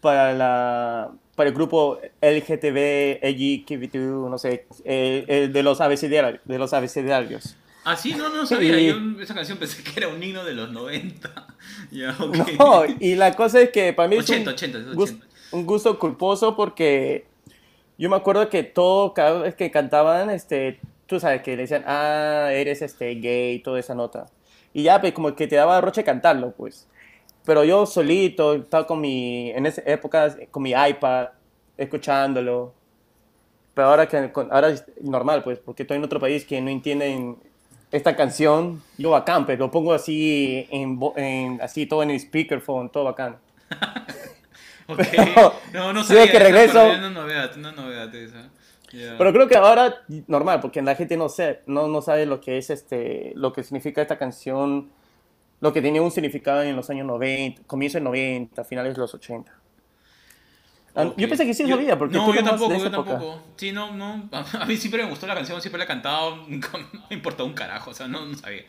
para, 0.00 0.32
la, 0.32 1.10
para 1.34 1.48
el 1.48 1.54
grupo 1.54 1.98
LGTB, 2.20 3.20
LGBTQ, 3.22 4.28
no 4.30 4.38
sé, 4.38 4.66
de 4.84 5.62
los 5.62 5.80
abecedarios. 5.80 6.40
De 6.44 6.58
los 6.58 6.72
abecedarios. 6.72 7.56
Ah, 7.84 7.96
sí, 7.96 8.14
no, 8.14 8.28
no 8.28 8.46
sabía. 8.46 8.78
Y- 8.78 8.88
Yo 8.88 9.20
esa 9.22 9.34
canción 9.34 9.58
pensé 9.58 9.82
que 9.82 9.92
era 9.96 10.08
un 10.08 10.22
himno 10.22 10.44
de 10.44 10.54
los 10.54 10.70
90. 10.70 11.46
ya, 11.90 12.16
ok. 12.18 12.36
No, 12.58 12.82
y 13.00 13.14
la 13.16 13.34
cosa 13.34 13.60
es 13.60 13.70
que 13.70 13.92
para 13.92 14.08
mí 14.08 14.16
es 14.16 14.24
80, 14.30 14.50
un, 14.50 14.54
80, 14.54 14.78
es 14.78 14.86
gus- 14.94 15.10
80. 15.10 15.26
un 15.52 15.66
gusto 15.66 15.98
culposo 15.98 16.54
porque 16.54 17.26
yo 17.98 18.10
me 18.10 18.16
acuerdo 18.16 18.48
que 18.48 18.62
todo, 18.62 19.14
cada 19.14 19.40
vez 19.40 19.54
que 19.54 19.70
cantaban, 19.70 20.30
este, 20.30 20.80
tú 21.06 21.20
sabes, 21.20 21.42
que 21.42 21.52
le 21.52 21.62
decían, 21.62 21.84
ah, 21.86 22.50
eres 22.52 22.82
este, 22.82 23.14
gay, 23.16 23.60
toda 23.60 23.80
esa 23.80 23.94
nota. 23.94 24.26
Y 24.72 24.82
ya, 24.84 25.00
pues, 25.00 25.12
como 25.12 25.34
que 25.36 25.46
te 25.46 25.56
daba 25.56 25.80
roche 25.80 26.04
cantarlo, 26.04 26.52
pues. 26.52 26.88
Pero 27.44 27.64
yo 27.64 27.86
solito, 27.86 28.54
estaba 28.54 28.86
con 28.86 29.00
mi, 29.00 29.50
en 29.50 29.66
esa 29.66 29.82
época, 29.86 30.34
con 30.50 30.62
mi 30.64 30.72
iPad, 30.72 31.28
escuchándolo. 31.78 32.74
Pero 33.74 33.88
ahora 33.88 34.06
que 34.08 34.30
ahora 34.50 34.68
es 34.68 34.84
normal, 35.00 35.42
pues, 35.42 35.58
porque 35.58 35.82
estoy 35.84 35.96
en 35.96 36.04
otro 36.04 36.20
país 36.20 36.44
que 36.44 36.60
no 36.60 36.70
entienden 36.70 37.38
esta 37.90 38.16
canción, 38.16 38.82
yo 38.98 39.10
bacán, 39.10 39.46
pero 39.46 39.66
lo 39.66 39.70
pongo 39.70 39.92
así, 39.94 40.66
en, 40.70 40.98
en- 41.16 41.60
así 41.62 41.86
todo 41.86 42.02
en 42.02 42.10
el 42.10 42.20
speakerphone, 42.20 42.90
todo 42.90 43.04
bacán. 43.04 43.36
Ok. 44.88 45.00
Pero, 45.10 45.54
No, 45.72 45.92
no 45.92 46.02
sí, 46.02 46.08
sabía. 46.14 46.30
que 46.32 46.38
regreso. 46.38 46.84
Una 46.84 47.10
novedad, 47.10 47.56
una 47.56 47.72
novedad 47.72 48.14
esa. 48.14 48.48
Ya. 48.92 49.14
Pero 49.16 49.32
creo 49.32 49.48
que 49.48 49.56
ahora, 49.56 50.02
normal, 50.26 50.60
porque 50.60 50.82
la 50.82 50.94
gente 50.94 51.16
no, 51.16 51.28
sé, 51.30 51.60
no, 51.66 51.88
no 51.88 52.02
sabe 52.02 52.26
lo 52.26 52.40
que 52.40 52.58
es 52.58 52.68
este, 52.68 53.32
lo 53.36 53.52
que 53.52 53.62
significa 53.62 54.02
esta 54.02 54.18
canción, 54.18 54.90
lo 55.60 55.72
que 55.72 55.80
tenía 55.80 56.02
un 56.02 56.10
significado 56.10 56.62
en 56.62 56.76
los 56.76 56.90
años 56.90 57.06
90, 57.06 57.62
comienzo 57.66 57.96
de 57.98 58.04
90, 58.04 58.64
finales 58.64 58.94
de 58.94 59.00
los 59.00 59.14
80. 59.14 59.50
Ah, 60.94 61.04
Ok. 61.04 61.14
Yo 61.16 61.26
pensé 61.26 61.46
que 61.46 61.54
sí 61.54 61.66
sabía, 61.66 61.98
porque 61.98 62.18
No, 62.18 62.26
tú 62.26 62.34
yo 62.34 62.44
tampoco, 62.44 62.70
de 62.74 62.78
yo 62.80 62.86
época. 62.88 63.10
tampoco. 63.12 63.42
Sí, 63.56 63.72
no, 63.72 63.92
no. 63.94 64.28
A 64.30 64.66
mí 64.66 64.76
siempre 64.76 65.02
me 65.04 65.08
gustó 65.08 65.26
la 65.26 65.34
canción, 65.36 65.58
siempre 65.62 65.78
la 65.78 65.84
he 65.84 65.88
cantado. 65.88 66.36
No 66.48 67.06
me 67.08 67.16
importaba 67.16 67.48
un 67.48 67.54
carajo, 67.54 67.92
o 67.92 67.94
sea, 67.94 68.08
no, 68.08 68.26
no 68.26 68.36
sabía. 68.36 68.64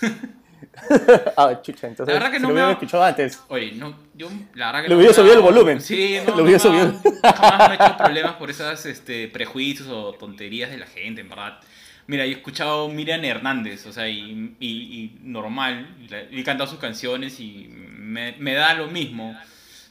ah, 1.36 1.60
chucha, 1.62 1.86
entonces 1.88 2.12
La 2.14 2.20
verdad 2.20 2.32
que 2.32 2.38
no 2.40 2.48
lo 2.48 2.48
me 2.48 2.52
hubiera 2.54 2.68
ha- 2.68 2.72
escuchado 2.72 3.04
antes. 3.04 3.42
Oye, 3.48 3.72
no, 3.72 3.94
yo 4.14 4.28
la 4.54 4.66
verdad 4.66 4.82
que 4.82 4.88
Le 4.88 4.94
no 4.94 4.98
hubiera 4.98 5.14
subido 5.14 5.34
el 5.34 5.40
volumen. 5.40 5.80
Sí, 5.80 6.18
no, 6.26 6.36
Le 6.36 6.42
hubiera 6.42 6.58
subido. 6.58 6.92
Jamás 7.22 7.68
me 7.70 7.74
he 7.74 7.86
hecho 7.86 7.96
problemas 7.96 8.34
por 8.36 8.50
esas 8.50 8.84
este, 8.86 9.28
prejuicios 9.28 9.88
o 9.88 10.12
tonterías 10.12 10.70
de 10.70 10.78
la 10.78 10.86
gente, 10.86 11.20
en 11.20 11.28
verdad. 11.28 11.58
Mira, 12.06 12.24
yo 12.24 12.32
he 12.32 12.36
escuchado 12.36 12.88
Miriam 12.88 13.22
Hernández, 13.22 13.84
o 13.86 13.92
sea, 13.92 14.08
y, 14.08 14.56
y, 14.60 14.68
y 14.68 15.18
normal, 15.22 15.94
he 16.30 16.42
cantado 16.42 16.68
sus 16.68 16.78
canciones 16.78 17.38
y 17.38 17.68
me, 17.70 18.34
me 18.38 18.54
da 18.54 18.72
lo 18.74 18.86
mismo 18.86 19.38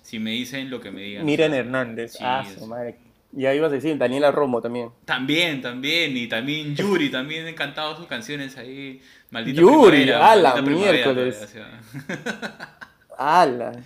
si 0.01 0.17
me 0.19 0.31
dicen 0.31 0.69
lo 0.69 0.81
que 0.81 0.89
me 0.89 1.01
digan. 1.01 1.25
Miren 1.25 1.51
o 1.51 1.53
sea, 1.53 1.59
Hernández. 1.59 2.11
sí, 2.13 2.17
ah, 2.21 2.43
su 2.57 2.65
madre. 2.65 2.95
Ya 3.33 3.53
ibas 3.53 3.71
a 3.71 3.75
decir 3.75 3.97
Daniela 3.97 4.31
Romo 4.31 4.61
también. 4.61 4.89
También, 5.05 5.61
también, 5.61 6.15
y 6.17 6.27
también 6.27 6.75
Yuri, 6.75 7.09
también 7.11 7.47
he 7.47 7.55
cantado 7.55 7.95
sus 7.97 8.07
canciones 8.07 8.57
ahí. 8.57 9.01
Maldita 9.31 9.59
Yuri, 9.61 10.03
primavera, 10.03 10.31
a 10.31 10.35
la 10.35 10.49
maldita 10.55 10.65
primavera, 10.65 11.13
miércoles. 11.13 11.55
¡Hala! 13.17 13.71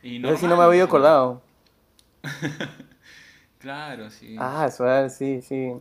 Y 0.00 0.24
Eso 0.24 0.36
sí 0.36 0.46
no 0.46 0.56
me 0.56 0.62
había 0.62 0.84
acordado. 0.84 1.42
Claro, 3.58 4.08
sí. 4.10 4.36
Ah, 4.38 4.70
suave, 4.70 5.10
sí, 5.10 5.42
sí. 5.42 5.72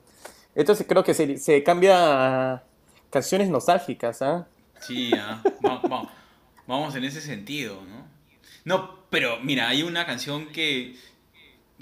Entonces 0.55 0.85
creo 0.89 1.03
que 1.03 1.13
se, 1.13 1.37
se 1.37 1.61
cambia 1.63 2.53
a 2.55 2.63
canciones 3.11 3.49
nostálgicas, 3.49 4.21
¿ah? 4.23 4.47
Sí, 4.79 5.11
ah, 5.15 5.41
va- 5.65 5.81
va- 5.87 6.09
vamos 6.65 6.95
en 6.95 7.03
ese 7.03 7.21
sentido, 7.21 7.79
¿no? 7.87 8.07
No, 8.65 9.05
pero 9.11 9.37
mira, 9.41 9.69
hay 9.69 9.83
una 9.83 10.05
canción 10.07 10.47
que, 10.47 10.95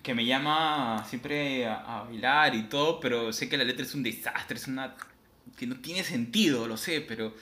que 0.05 0.13
me 0.13 0.23
llama 0.25 1.03
siempre 1.09 1.65
a, 1.65 2.01
a 2.01 2.03
bailar 2.03 2.53
y 2.53 2.63
todo, 2.69 2.99
pero 2.99 3.33
sé 3.33 3.49
que 3.49 3.57
la 3.57 3.63
letra 3.63 3.83
es 3.83 3.95
un 3.95 4.03
desastre, 4.03 4.55
es 4.57 4.67
una... 4.67 4.95
que 5.57 5.65
no 5.65 5.77
tiene 5.81 6.03
sentido, 6.03 6.67
lo 6.67 6.77
sé, 6.77 7.01
pero 7.01 7.33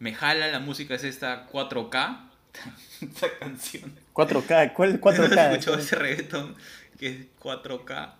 me 0.00 0.12
jala 0.14 0.48
la 0.48 0.60
música, 0.60 0.94
es 0.94 1.04
esta 1.04 1.48
4K, 1.50 2.18
esta 3.00 3.38
canción. 3.38 3.94
4K, 4.12 4.74
¿cuál 4.74 4.90
es 4.90 5.00
¿No 5.02 5.10
has 5.10 5.18
4K? 5.18 5.50
escuchado 5.52 5.78
ese 5.78 5.96
reggaetón 5.96 6.54
que 6.98 7.08
es 7.08 7.16
4K? 7.40 8.12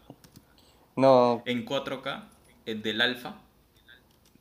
No, 0.97 1.43
En 1.45 1.67
4K, 1.67 2.25
el 2.65 2.83
del 2.83 3.01
alfa. 3.03 3.35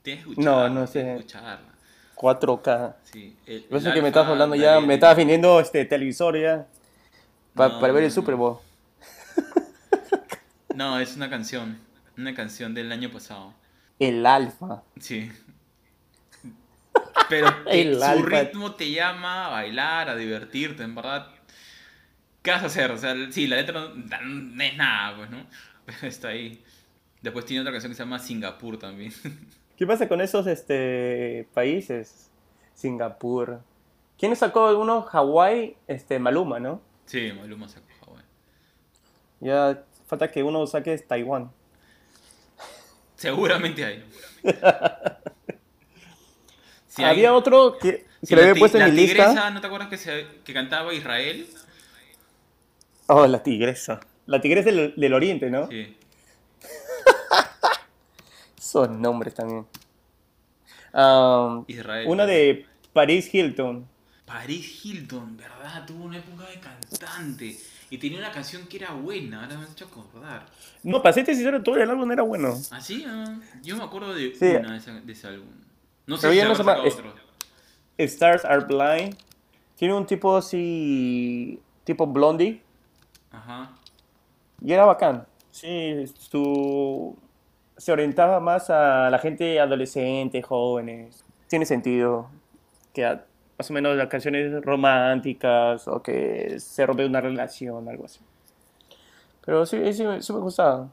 Tienes 0.03 0.23
que 0.23 0.29
No, 0.41 0.65
escucharla, 0.65 0.69
no 0.69 0.87
sé. 0.87 0.93
tienes 0.93 1.13
que 1.15 1.19
escucharla. 1.27 1.73
4K. 2.15 2.95
Sí, 3.11 3.35
el- 3.45 3.67
Yo 3.69 3.79
sé 3.81 3.87
el 3.89 3.93
que 3.93 4.01
me 4.01 4.07
estás 4.07 4.25
hablando 4.27 4.55
ya, 4.55 4.79
me 4.79 4.93
estabas 4.93 5.17
viniendo 5.17 5.59
este 5.59 5.83
televisor 5.85 6.39
ya 6.39 6.65
pa- 7.55 7.67
No, 7.69 7.79
para 7.79 7.93
ver 7.93 8.03
el 8.05 8.11
Super. 8.11 8.35
Bowl. 8.35 8.59
No, 10.73 10.99
es 10.99 11.15
una 11.15 11.29
canción. 11.29 11.79
Una 12.17 12.33
canción 12.33 12.73
del 12.73 12.91
año 12.91 13.11
pasado. 13.11 13.53
El 13.99 14.25
Alfa. 14.25 14.83
Sí. 14.99 15.31
Pero 17.29 17.47
El 17.67 17.97
su 17.97 18.03
alfa. 18.03 18.41
ritmo 18.41 18.73
te 18.75 18.91
llama 18.91 19.47
a 19.47 19.49
bailar, 19.49 20.09
a 20.09 20.15
divertirte, 20.15 20.83
en 20.83 20.95
verdad. 20.95 21.27
¿Qué 22.41 22.51
vas 22.51 22.63
a 22.63 22.65
hacer? 22.67 22.91
O 22.91 22.97
sea, 22.97 23.15
sí, 23.31 23.47
la 23.47 23.55
letra 23.55 23.79
no, 23.79 23.89
no 23.89 24.63
es 24.63 24.75
nada, 24.75 25.17
pues, 25.17 25.29
¿no? 25.29 25.45
Pero 25.85 26.07
está 26.07 26.29
ahí. 26.29 26.63
Después 27.21 27.45
tiene 27.45 27.61
otra 27.61 27.71
canción 27.71 27.91
que 27.91 27.95
se 27.95 28.03
llama 28.03 28.19
Singapur 28.19 28.77
también. 28.77 29.13
¿Qué 29.77 29.87
pasa 29.87 30.07
con 30.07 30.21
esos 30.21 30.45
este, 30.47 31.47
países? 31.53 32.29
Singapur. 32.73 33.61
¿Quién 34.17 34.35
sacó 34.35 34.77
uno? 34.77 35.01
Hawái, 35.03 35.77
este, 35.87 36.19
Maluma, 36.19 36.59
¿no? 36.59 36.81
Sí, 37.05 37.31
Maluma 37.31 37.67
sacó 37.67 37.87
Hawái. 38.05 38.23
Ya 39.39 39.83
falta 40.13 40.31
que 40.31 40.43
uno 40.43 40.65
saque 40.67 40.97
Taiwán. 40.99 41.51
Seguramente 43.15 43.85
hay. 43.85 44.03
Si 46.87 47.03
Había 47.03 47.29
hay- 47.29 47.35
otro 47.35 47.77
que, 47.79 48.05
si 48.21 48.27
que 48.27 48.35
le 48.35 48.41
la 48.43 48.49
había 48.49 48.59
puesto 48.59 48.77
en 48.77 48.85
mi 48.85 48.91
lista. 48.91 49.25
tigresa, 49.25 49.49
¿no 49.49 49.61
te 49.61 49.65
acuerdas 49.65 49.89
que, 49.89 49.97
se- 49.97 50.27
que 50.43 50.53
cantaba 50.53 50.93
Israel? 50.93 51.47
Oh, 53.07 53.25
la 53.25 53.41
tigresa. 53.41 53.99
La 54.27 54.39
tigresa 54.39 54.69
del, 54.69 54.93
del 54.95 55.13
oriente, 55.15 55.49
¿no? 55.49 55.67
Sí. 55.69 55.97
Son 58.59 59.01
nombres 59.01 59.33
también. 59.33 59.65
Um, 60.93 61.65
Israel. 61.67 62.07
una 62.07 62.27
de 62.27 62.67
Paris 62.93 63.33
Hilton. 63.33 63.87
Paris 64.25 64.85
Hilton, 64.85 65.35
¿verdad? 65.35 65.85
Tuvo 65.87 66.03
una 66.05 66.17
época 66.19 66.45
de 66.47 66.59
cantante. 66.59 67.57
Y 67.93 67.99
tenía 67.99 68.17
una 68.17 68.31
canción 68.31 68.65
que 68.65 68.77
era 68.77 68.91
buena, 68.91 69.43
ahora 69.43 69.55
me 69.55 69.65
has 69.65 69.71
hecho 69.73 69.85
acordar. 69.85 70.47
No, 70.81 71.03
para 71.03 71.13
serte 71.13 71.35
sincero, 71.35 71.61
todo 71.61 71.77
el 71.77 71.87
álbum 71.87 72.11
era 72.11 72.23
bueno. 72.23 72.55
¿Ah, 72.71 72.81
sí? 72.81 73.05
Ah, 73.07 73.35
yo 73.61 73.77
me 73.77 73.83
acuerdo 73.83 74.15
de 74.15 74.33
Sí. 74.33 74.45
una 74.47 74.71
de, 74.71 74.77
esa- 74.77 74.99
de 74.99 75.13
ese 75.13 75.27
álbum. 75.27 75.47
No 76.07 76.17
sé 76.17 76.21
Pero 76.23 76.31
si 76.31 76.37
ya 76.37 76.45
no 76.45 76.51
habrá 76.53 76.55
se 76.55 76.63
llama- 76.63 76.71
sacado 76.71 76.87
es- 76.87 76.95
otro. 76.95 77.13
Stars 77.99 78.45
Are 78.45 78.65
Blind. 78.65 79.15
Tiene 79.75 79.93
un 79.93 80.07
tipo 80.07 80.35
así, 80.35 81.59
tipo 81.83 82.07
Blondie. 82.07 82.63
Ajá. 83.31 83.69
Y 84.65 84.73
era 84.73 84.85
bacán. 84.85 85.27
Sí, 85.51 86.05
su... 86.17 87.15
se 87.77 87.91
orientaba 87.91 88.39
más 88.39 88.71
a 88.71 89.11
la 89.11 89.19
gente 89.19 89.59
adolescente, 89.59 90.41
jóvenes. 90.41 91.23
Tiene 91.47 91.67
sentido 91.67 92.27
que 92.91 93.05
a- 93.05 93.23
más 93.57 93.69
o 93.69 93.73
menos 93.73 93.95
las 93.95 94.07
canciones 94.07 94.63
románticas 94.63 95.87
o 95.87 96.01
que 96.01 96.59
se 96.59 96.85
rompe 96.85 97.05
una 97.05 97.21
relación, 97.21 97.87
algo 97.87 98.05
así. 98.05 98.19
Pero 99.45 99.65
sí, 99.65 99.77
sí, 99.93 100.03
sí 100.21 100.33
me 100.33 100.39
gustaba. 100.39 100.89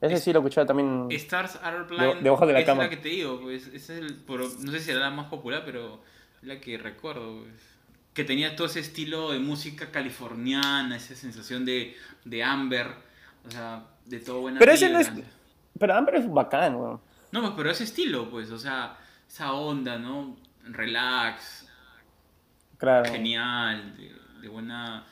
Ese 0.00 0.18
sí 0.18 0.32
lo 0.32 0.40
escuchaba 0.40 0.66
también. 0.66 1.06
Stars 1.10 1.58
Are 1.62 1.84
Blind. 1.84 2.20
debajo 2.22 2.46
de 2.46 2.52
la 2.52 2.58
esa 2.60 2.66
cama. 2.66 2.84
Es 2.84 2.90
la 2.90 2.96
que 2.96 3.02
te 3.02 3.08
digo, 3.08 3.40
pues. 3.40 3.68
Es 3.68 3.88
el, 3.90 4.14
por- 4.16 4.40
no 4.60 4.72
sé 4.72 4.80
si 4.80 4.90
era 4.90 5.00
la 5.00 5.10
más 5.10 5.26
popular, 5.28 5.62
pero 5.64 6.00
es 6.42 6.48
la 6.48 6.60
que 6.60 6.76
recuerdo, 6.76 7.40
pues. 7.40 7.52
Que 8.12 8.22
tenía 8.24 8.54
todo 8.54 8.66
ese 8.66 8.80
estilo 8.80 9.32
de 9.32 9.38
música 9.38 9.90
californiana, 9.90 10.96
esa 10.96 11.14
sensación 11.14 11.64
de, 11.64 11.96
de 12.24 12.42
Amber. 12.44 12.88
O 13.46 13.50
sea, 13.50 13.84
de 14.04 14.20
todo 14.20 14.40
buena 14.40 14.58
Pero 14.58 14.72
ese 14.72 14.90
no 14.90 14.98
es. 14.98 15.10
Pero 15.78 15.94
Amber 15.94 16.16
es 16.16 16.30
bacán, 16.30 16.76
weón. 16.76 17.00
No, 17.32 17.40
pues, 17.40 17.52
pero 17.56 17.70
ese 17.70 17.84
estilo, 17.84 18.30
pues. 18.30 18.50
O 18.50 18.58
sea, 18.58 18.96
esa 19.28 19.52
onda, 19.54 19.98
¿no? 19.98 20.36
Relax, 20.64 21.63
Claro. 22.84 23.10
genial, 23.12 23.96
de, 23.96 24.12
de 24.42 24.48
buena. 24.48 25.06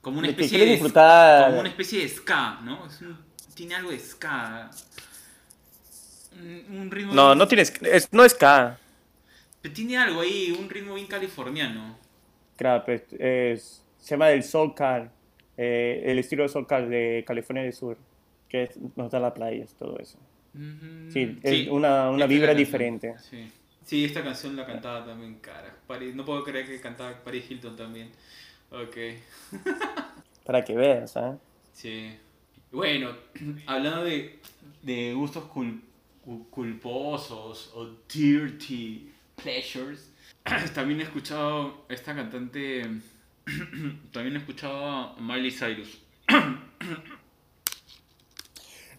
Como 0.00 0.18
una 0.20 0.28
especie 0.28 0.58
de. 0.58 0.64
disfrutar. 0.66 1.48
Como 1.48 1.60
una 1.60 1.68
especie 1.68 2.00
de 2.02 2.08
ska, 2.08 2.60
¿no? 2.62 2.86
Es 2.86 3.00
un- 3.02 3.18
tiene 3.54 3.74
algo 3.74 3.90
de 3.90 3.98
ska. 3.98 4.70
Un, 6.40 6.76
un 6.78 6.90
ritmo. 6.90 7.14
No, 7.14 7.34
no 7.34 7.48
tienes. 7.48 7.72
Es, 7.82 8.12
no 8.12 8.24
es 8.24 8.34
K. 8.34 8.78
Pero 9.60 9.74
Tiene 9.74 9.98
algo 9.98 10.20
ahí, 10.20 10.56
un 10.58 10.70
ritmo 10.70 10.94
bien 10.94 11.06
californiano. 11.08 11.98
Claro, 12.56 12.84
pues, 12.84 13.02
es- 13.18 13.82
se 13.98 14.10
llama 14.14 14.30
el 14.30 14.42
Soul 14.42 14.74
Car. 14.74 15.10
eh, 15.60 16.04
el 16.12 16.20
estilo 16.20 16.44
de 16.44 16.48
Soul 16.48 16.68
Car 16.68 16.88
de 16.88 17.24
California 17.26 17.64
del 17.64 17.72
Sur. 17.72 17.96
Que 18.48 18.62
es- 18.64 18.78
nos 18.94 19.10
da 19.10 19.18
las 19.18 19.32
playas, 19.32 19.74
todo 19.76 19.98
eso. 19.98 20.16
Sí, 21.12 21.38
es 21.42 21.68
una- 21.68 22.10
una 22.10 22.26
vibra 22.26 22.54
diferente. 22.54 23.14
Sí. 23.28 23.50
Sí, 23.88 24.04
esta 24.04 24.22
canción 24.22 24.54
la 24.54 24.66
cantaba 24.66 25.02
también, 25.06 25.36
cara. 25.36 25.74
Paris- 25.86 26.14
no 26.14 26.22
puedo 26.22 26.44
creer 26.44 26.66
que 26.66 26.78
cantaba 26.78 27.24
Paris 27.24 27.50
Hilton 27.50 27.74
también. 27.74 28.10
Ok. 28.70 28.96
Para 30.44 30.62
que 30.62 30.74
veas, 30.74 31.16
¿ah? 31.16 31.38
Sí. 31.72 32.14
Bueno, 32.70 33.12
hablando 33.66 34.04
de, 34.04 34.40
de 34.82 35.14
gustos 35.14 35.44
cul- 35.44 35.80
cu- 36.22 36.50
culposos 36.50 37.72
o 37.74 37.88
dirty 38.12 39.10
pleasures, 39.42 40.10
también 40.74 41.00
he 41.00 41.04
escuchado 41.04 41.86
a 41.88 41.94
esta 41.94 42.14
cantante, 42.14 42.82
también 44.12 44.34
he 44.36 44.38
escuchado 44.38 44.84
a 44.84 45.16
Miley 45.18 45.50
Cyrus. 45.50 45.98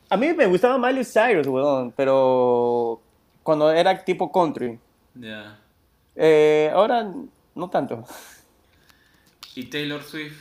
A 0.10 0.18
mí 0.18 0.34
me 0.34 0.48
gustaba 0.48 0.80
Miley 0.80 1.06
Cyrus, 1.06 1.46
weón, 1.46 1.92
pero 1.92 3.04
cuando 3.50 3.72
era 3.72 4.06
tipo 4.06 4.32
country. 4.32 4.78
Ya. 5.16 5.60
Eh, 6.16 6.70
ahora 6.72 7.12
no 7.56 7.68
tanto. 7.72 8.04
Y 9.56 9.72
Taylor 9.72 10.04
Swift. 10.04 10.38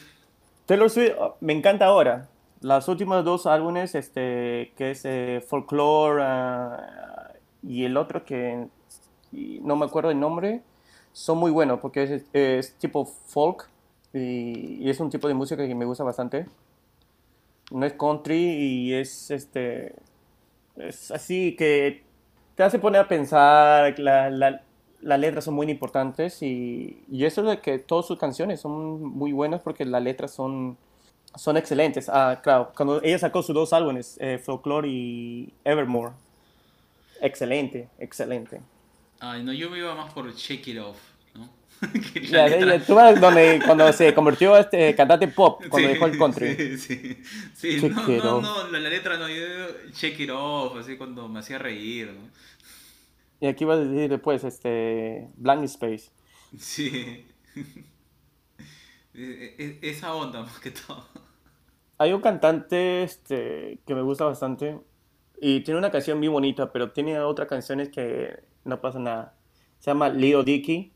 Taylor 0.67 0.91
Swift 0.91 1.15
oh, 1.19 1.35
me 1.41 1.55
encanta 1.55 1.87
ahora. 1.87 2.29
Las 2.61 2.87
últimas 2.87 3.25
dos 3.25 3.47
álbumes, 3.47 3.95
este, 3.95 4.75
que 4.77 4.91
es 4.91 5.07
eh, 5.07 5.43
Folklore 5.49 6.23
ah, 6.23 7.33
y 7.63 7.87
el 7.87 7.97
otro 7.97 8.27
que 8.27 8.67
no 9.33 9.77
me 9.77 9.87
acuerdo 9.87 10.11
el 10.11 10.21
nombre, 10.21 10.61
son 11.15 11.39
muy 11.39 11.51
buenos 11.51 11.81
porque 11.81 12.03
es, 12.03 12.25
es 12.35 12.75
tipo 12.75 13.07
folk 13.07 13.71
y, 14.13 14.85
y 14.85 14.91
es 14.91 15.01
un 15.01 15.09
tipo 15.09 15.29
de 15.29 15.33
música 15.33 15.67
que 15.67 15.75
me 15.75 15.87
gusta 15.87 16.05
bastante. 16.05 16.45
No 17.71 17.87
es 17.87 17.95
country 17.95 18.37
y 18.37 18.93
es 18.93 19.31
este 19.31 19.95
es 20.77 21.11
así 21.11 21.57
que 21.57 22.07
te 22.59 22.65
hace 22.65 22.81
poner 22.81 23.01
a 23.03 23.07
pensar, 23.09 23.97
la- 24.01 24.31
la- 24.31 24.63
las 25.01 25.21
letras 25.21 25.45
son 25.45 25.55
muy 25.55 25.71
importantes 25.71 26.43
y, 26.43 27.05
y 27.09 27.25
eso 27.25 27.43
es 27.43 27.47
de 27.47 27.61
que 27.61 27.79
todas 27.79 28.05
sus 28.05 28.19
canciones 28.19 28.61
son 28.61 29.01
muy 29.01 29.31
buenas 29.31 29.61
porque 29.63 29.85
las 29.85 30.03
letras 30.03 30.33
son, 30.33 30.77
son 31.37 31.57
excelentes. 31.57 32.09
Ah, 32.09 32.41
claro, 32.43 32.73
cuando 32.77 33.01
ella 33.05 33.17
sacó 33.21 33.45
sus 33.45 33.55
dos 33.55 33.73
álbumes, 33.73 34.19
eh, 34.21 34.39
Folklore 34.39 34.89
y 34.89 35.55
Evermore, 35.65 36.15
excelente, 37.21 37.89
excelente. 38.01 38.61
Ay, 39.21 39.45
no, 39.45 39.53
yo 39.53 39.71
me 39.71 39.79
iba 39.79 39.95
más 39.95 40.13
por 40.13 40.33
Shake 40.35 40.67
It 40.69 40.81
Off, 40.81 40.99
Ya, 42.31 42.49
ya, 42.49 42.85
tú 42.85 42.95
vas 42.95 43.21
donde 43.21 43.63
cuando 43.65 43.93
se 43.93 44.13
convirtió 44.15 44.55
a 44.55 44.61
este 44.61 44.95
cantante 44.95 45.29
pop, 45.29 45.63
cuando 45.69 45.89
Sí, 45.89 45.95
dejó 45.95 46.07
el 46.07 46.19
country. 46.19 46.57
Sí, 46.57 46.79
sí. 46.79 47.23
Sí, 47.55 47.81
no, 47.89 48.09
no, 48.09 48.41
no, 48.41 48.69
la, 48.69 48.79
la 48.81 48.89
letra 48.91 49.17
no, 49.17 49.29
yo 49.29 49.45
Shake 49.93 50.21
It 50.21 50.31
Off, 50.33 50.77
así 50.77 50.97
cuando 50.97 51.29
me 51.29 51.39
hacía 51.41 51.59
reír, 51.59 52.13
¿no? 52.13 52.29
Y 53.41 53.47
aquí 53.47 53.65
vas 53.65 53.79
a 53.79 53.85
decir 53.85 54.11
después, 54.11 54.43
este, 54.45 55.29
Blank 55.37 55.65
Space. 55.65 56.11
Sí. 56.59 57.27
E- 59.15 59.55
e- 59.59 59.79
Esa 59.91 60.15
onda 60.15 60.43
más 60.43 60.59
que 60.61 60.71
todo. 60.71 61.05
Hay 61.99 62.13
un 62.13 62.21
cantante 62.21 63.03
este, 63.03 63.81
que 63.87 63.95
me 63.95 64.03
gusta 64.03 64.25
bastante 64.25 64.79
y 65.41 65.61
tiene 65.63 65.79
una 65.79 65.91
canción 65.91 66.19
muy 66.19 66.29
bonita, 66.29 66.73
pero 66.73 66.93
tiene 66.93 67.19
otras 67.21 67.49
canciones 67.49 67.89
que 67.91 68.41
no 68.65 68.81
pasa 68.81 68.99
nada. 68.99 69.35
Se 69.79 69.91
llama 69.91 70.09
Leo 70.09 70.43
Dicky. 70.45 70.93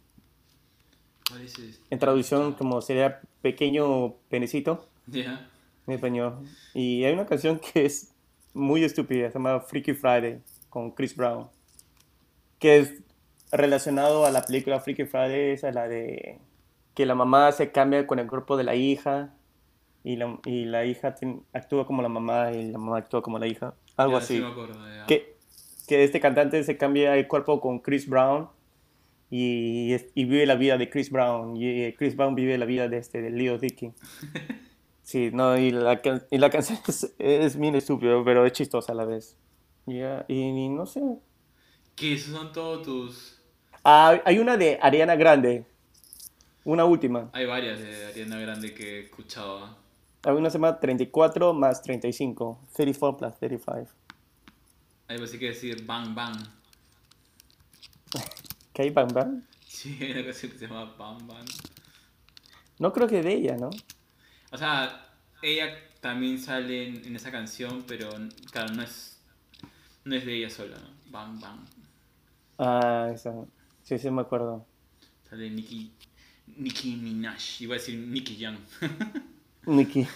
En 1.90 1.98
traducción 1.98 2.52
como 2.54 2.80
sería 2.80 3.20
pequeño 3.42 4.14
penecito 4.28 4.86
Ya. 5.06 5.48
en 5.86 5.94
español. 5.94 6.38
Y 6.74 7.04
hay 7.04 7.12
una 7.12 7.26
canción 7.26 7.58
que 7.58 7.84
es 7.86 8.14
muy 8.54 8.84
estúpida, 8.84 9.28
se 9.28 9.34
llama 9.34 9.60
Freaky 9.60 9.94
Friday 9.94 10.40
con 10.68 10.90
Chris 10.92 11.14
Brown, 11.16 11.48
que 12.58 12.78
es 12.78 12.94
relacionado 13.50 14.24
a 14.26 14.30
la 14.30 14.42
película 14.42 14.80
Freaky 14.80 15.04
Friday, 15.04 15.50
esa 15.52 15.68
es 15.68 15.74
la 15.74 15.88
de 15.88 16.38
que 16.94 17.06
la 17.06 17.14
mamá 17.14 17.50
se 17.52 17.70
cambia 17.72 18.06
con 18.06 18.18
el 18.18 18.26
cuerpo 18.26 18.56
de 18.56 18.64
la 18.64 18.74
hija 18.74 19.34
y 20.04 20.16
la, 20.16 20.38
y 20.44 20.64
la 20.66 20.84
hija 20.84 21.14
actúa 21.52 21.86
como 21.86 22.02
la 22.02 22.08
mamá 22.08 22.52
y 22.52 22.70
la 22.70 22.78
mamá 22.78 22.98
actúa 22.98 23.22
como 23.22 23.38
la 23.38 23.46
hija, 23.46 23.74
algo 23.96 24.16
así. 24.16 24.36
Sí 24.36 24.42
me 24.42 24.48
acuerdo, 24.48 24.78
que, 25.06 25.36
que 25.88 26.04
este 26.04 26.20
cantante 26.20 26.62
se 26.64 26.76
cambia 26.76 27.16
el 27.16 27.26
cuerpo 27.28 27.60
con 27.60 27.78
Chris 27.78 28.08
Brown 28.08 28.48
y, 29.34 29.96
y 30.14 30.24
vive 30.26 30.44
la 30.44 30.56
vida 30.56 30.76
de 30.76 30.90
Chris 30.90 31.10
Brown 31.10 31.56
y 31.56 31.84
eh, 31.84 31.94
Chris 31.96 32.14
Brown 32.14 32.34
vive 32.34 32.58
la 32.58 32.66
vida 32.66 32.86
de 32.88 32.98
este 32.98 33.22
de 33.22 33.30
Leo 33.30 33.58
Dicky. 33.58 33.92
Sí, 35.04 35.30
no, 35.32 35.58
y 35.58 35.72
la, 35.72 36.00
y 36.30 36.38
la 36.38 36.48
canción 36.48 36.78
es, 36.86 37.12
es 37.18 37.58
bien 37.58 37.74
estúpido, 37.74 38.24
pero 38.24 38.46
es 38.46 38.52
chistosa 38.52 38.92
a 38.92 38.94
la 38.94 39.04
vez. 39.04 39.36
Ya, 39.84 40.24
y, 40.28 40.42
y 40.42 40.68
no 40.68 40.86
sé. 40.86 41.02
Esos 42.00 42.32
son 42.32 42.52
todos 42.52 42.82
tus... 42.84 43.42
Ah, 43.82 44.22
hay 44.24 44.38
una 44.38 44.56
de 44.56 44.78
Ariana 44.80 45.16
Grande, 45.16 45.66
una 46.64 46.84
última. 46.84 47.30
Hay 47.32 47.46
varias 47.46 47.80
de 47.80 48.06
Ariana 48.06 48.38
Grande 48.38 48.74
que 48.74 49.00
he 49.00 49.04
escuchado. 49.06 49.64
¿ah? 49.64 49.76
Hay 50.22 50.34
una 50.34 50.50
se 50.50 50.58
llama 50.58 50.78
34 50.78 51.52
más 51.52 51.82
35, 51.82 52.60
34 52.72 53.18
plus 53.18 53.38
35. 53.40 53.90
Algo 55.08 55.24
así 55.24 55.36
que 55.36 55.46
decir 55.46 55.84
Bang 55.84 56.14
Bang. 56.14 56.36
¿Qué 58.72 58.82
hay, 58.82 58.90
Bang 58.90 59.12
Bang? 59.12 59.42
Sí, 59.66 59.98
hay 60.00 60.12
una 60.12 60.24
canción 60.24 60.52
que 60.52 60.58
se 60.58 60.66
llama 60.66 60.94
Bang 60.98 61.26
Bang. 61.26 61.46
No 62.78 62.92
creo 62.92 63.06
que 63.06 63.22
de 63.22 63.34
ella, 63.34 63.56
¿no? 63.56 63.70
O 64.50 64.58
sea, 64.58 65.10
ella 65.42 65.74
también 66.00 66.38
sale 66.38 66.88
en, 66.88 67.04
en 67.04 67.16
esa 67.16 67.30
canción, 67.30 67.84
pero 67.86 68.10
claro, 68.50 68.72
no 68.74 68.82
es, 68.82 69.20
no 70.04 70.14
es 70.14 70.24
de 70.24 70.34
ella 70.36 70.50
sola, 70.50 70.78
¿no? 70.78 70.88
Bang 71.10 71.40
Bang. 71.40 71.60
Ah, 72.58 73.10
esa. 73.14 73.34
Sí, 73.82 73.98
sí, 73.98 74.10
me 74.10 74.22
acuerdo. 74.22 74.64
Sale 75.28 75.50
Nicki, 75.50 75.92
Nicki 76.56 76.96
Minaj. 76.96 77.60
Iba 77.60 77.74
a 77.74 77.78
decir 77.78 77.98
Nicki 77.98 78.36
Young. 78.36 78.56
Nicki. 79.66 80.06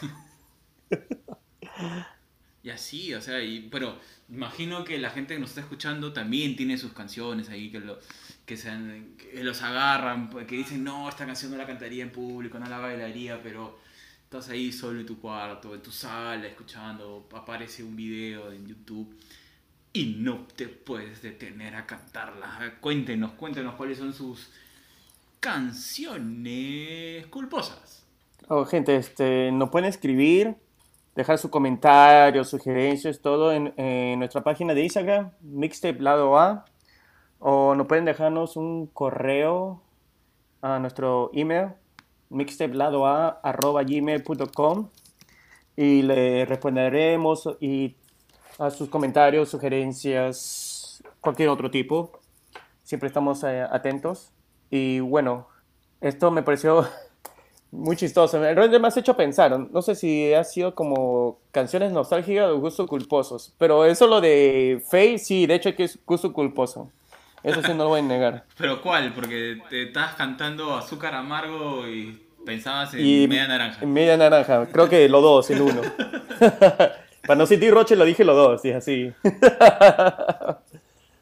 Y 2.63 2.71
así, 2.71 3.15
o 3.15 3.21
sea, 3.21 3.43
y, 3.43 3.69
pero 3.71 3.97
imagino 4.29 4.83
que 4.85 4.99
la 4.99 5.11
gente 5.11 5.35
que 5.35 5.41
nos 5.41 5.51
está 5.51 5.61
escuchando 5.61 6.13
también 6.13 6.57
tiene 6.57 6.77
sus 6.79 6.93
canciones 6.93 7.49
ahí 7.49 7.71
que, 7.71 7.79
lo, 7.79 7.99
que, 8.47 8.57
sean, 8.57 9.17
que 9.19 9.43
los 9.43 9.61
agarran, 9.63 10.31
pues, 10.31 10.47
que 10.47 10.57
dicen, 10.57 10.85
no, 10.85 11.09
esta 11.09 11.27
canción 11.27 11.51
no 11.51 11.59
la 11.59 11.67
cantaría 11.67 12.03
en 12.03 12.11
público, 12.11 12.59
no 12.59 12.67
la 12.67 12.79
bailaría, 12.79 13.43
pero 13.43 13.79
estás 14.23 14.49
ahí 14.49 14.73
solo 14.73 15.01
en 15.01 15.07
tu 15.07 15.21
cuarto, 15.21 15.75
en 15.75 15.83
tu 15.83 15.91
sala, 15.91 16.47
escuchando, 16.47 17.29
aparece 17.35 17.83
un 17.83 17.97
video 17.97 18.53
en 18.53 18.67
YouTube 18.67 19.15
y 19.93 20.17
no 20.19 20.47
te 20.55 20.69
puedes 20.69 21.23
detener 21.23 21.75
a 21.75 21.87
cantarla. 21.87 22.77
Cuéntenos, 22.81 23.33
cuéntenos 23.33 23.75
cuáles 23.75 23.99
son 23.99 24.13
sus 24.13 24.51
canciones 25.41 27.27
culposas. 27.27 28.05
Oh, 28.49 28.65
gente, 28.65 28.95
este, 28.95 29.51
nos 29.51 29.71
pueden 29.71 29.89
escribir, 29.89 30.55
dejar 31.17 31.39
sus 31.39 31.51
comentarios, 31.51 32.49
sugerencias, 32.49 33.21
todo 33.21 33.53
en, 33.53 33.75
en 33.77 34.21
nuestra 34.21 34.45
página 34.45 34.73
de 34.73 34.85
Instagram, 34.85 35.33
Mixtape 35.41 36.01
Lado 36.01 36.39
A, 36.39 36.65
o 37.39 37.75
nos 37.75 37.87
pueden 37.87 38.05
dejarnos 38.05 38.57
un 38.57 38.87
correo 38.87 39.81
a 40.63 40.79
nuestro 40.79 41.31
email, 41.35 41.73
mixtapeladoa.gmail.com 42.31 44.89
y 45.77 46.03
le 46.03 46.47
responderemos 46.47 47.49
y 47.61 47.95
a 48.59 48.71
sus 48.71 48.89
comentarios, 48.89 49.51
sugerencias, 49.51 51.03
cualquier 51.21 51.51
otro 51.51 51.71
tipo. 51.71 52.19
Siempre 52.83 53.09
estamos 53.09 53.43
eh, 53.45 53.67
atentos. 53.71 54.31
Y 54.71 55.01
bueno, 55.01 55.47
esto 56.01 56.31
me 56.31 56.43
pareció 56.43 56.87
muy 57.71 57.97
chistoso. 57.97 58.39
Realmente 58.39 58.79
me 58.79 58.89
has 58.89 58.97
hecho 58.97 59.17
pensar. 59.17 59.59
No 59.59 59.83
sé 59.83 59.95
si 59.95 60.33
ha 60.33 60.45
sido 60.45 60.75
como 60.75 61.39
canciones 61.51 61.93
nostálgicas 61.93 62.51
o 62.51 62.59
gustos 62.59 62.89
culposos. 62.89 63.55
Pero 63.59 63.85
eso 63.85 64.07
lo 64.07 64.21
de 64.21 64.83
Faye, 64.89 65.19
sí, 65.19 65.47
de 65.47 65.57
hecho 65.57 65.75
que 65.75 65.85
es 65.85 65.99
gusto 66.07 66.33
culposo. 66.33 66.91
Eso 67.47 67.63
sí 67.63 67.69
no 67.75 67.85
lo 67.85 67.89
voy 67.91 68.01
a 68.01 68.03
negar. 68.03 68.45
¿Pero 68.59 68.83
cuál? 68.83 69.13
Porque 69.15 69.61
te 69.71 69.85
estabas 69.85 70.15
cantando 70.15 70.75
azúcar 70.77 71.15
amargo 71.15 71.89
y 71.89 72.21
pensabas 72.45 72.93
en 72.95 73.07
Y 73.07 73.29
media 73.29 73.47
naranja. 73.47 73.79
en 73.83 73.93
Media 73.93 74.17
naranja. 74.17 74.67
Creo 74.73 74.89
que 74.89 75.09
los 75.09 75.23
dos, 75.23 75.49
el 75.51 75.61
uno. 75.63 75.81
Para 77.27 77.39
no 77.39 77.47
sentir 77.47 77.73
roche 77.73 77.97
lo 77.97 78.05
dije 78.05 78.25
los 78.25 78.37
dos, 78.37 78.63
sí, 78.63 78.73
así. 78.73 79.13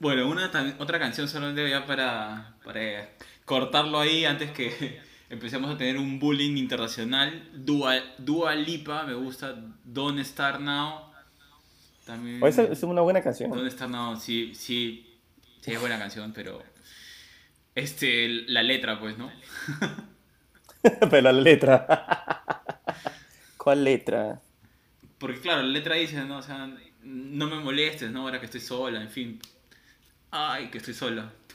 Bueno, 0.01 0.29
una 0.29 0.51
otra 0.79 0.99
canción 0.99 1.29
solamente 1.29 1.67
ya 1.71 1.87
para, 1.87 2.57
para 2.63 3.09
cortarlo 3.47 3.99
ahí 4.01 4.27
antes 4.27 4.51
que 4.51 5.01
empecemos 5.31 5.71
a 5.75 5.79
tener 5.79 5.97
un 5.97 6.19
bullying 6.19 6.59
internacional. 6.59 7.49
Dua, 7.55 7.95
Dua 8.19 8.55
Lipa, 8.55 9.05
me 9.05 9.15
gusta. 9.15 9.55
Don't 9.83 10.21
Start 10.23 10.61
Now. 10.61 11.05
También. 12.05 12.45
Esa 12.45 12.65
es 12.65 12.83
una 12.83 13.01
buena 13.01 13.23
canción. 13.23 13.51
Don't 13.51 13.71
Start 13.71 13.91
Now, 13.91 14.17
sí, 14.17 14.53
sí, 14.55 15.14
sí 15.65 15.73
es 15.73 15.81
buena 15.81 15.99
canción, 15.99 16.33
pero 16.33 16.63
este, 17.75 18.29
la 18.29 18.63
letra, 18.63 18.99
pues, 18.99 19.19
¿no? 19.19 19.31
Pero 21.11 21.21
la 21.23 21.33
letra. 21.33 21.87
¿Cuál 23.57 23.85
letra? 23.85 24.41
Porque 25.19 25.41
claro, 25.41 25.63
la 25.63 25.69
letra 25.69 25.95
dice, 25.97 26.25
¿no? 26.25 26.39
O 26.39 26.43
sea, 26.43 26.69
no 27.03 27.47
me 27.47 27.57
molestes, 27.61 28.11
¿no? 28.11 28.23
Ahora 28.23 28.39
que 28.41 28.47
estoy 28.47 28.61
sola, 28.61 29.01
en 29.01 29.11
fin. 29.11 29.41
Ay, 30.31 30.71
que 30.71 30.79
estoy 30.79 30.95
sola. 30.95 31.33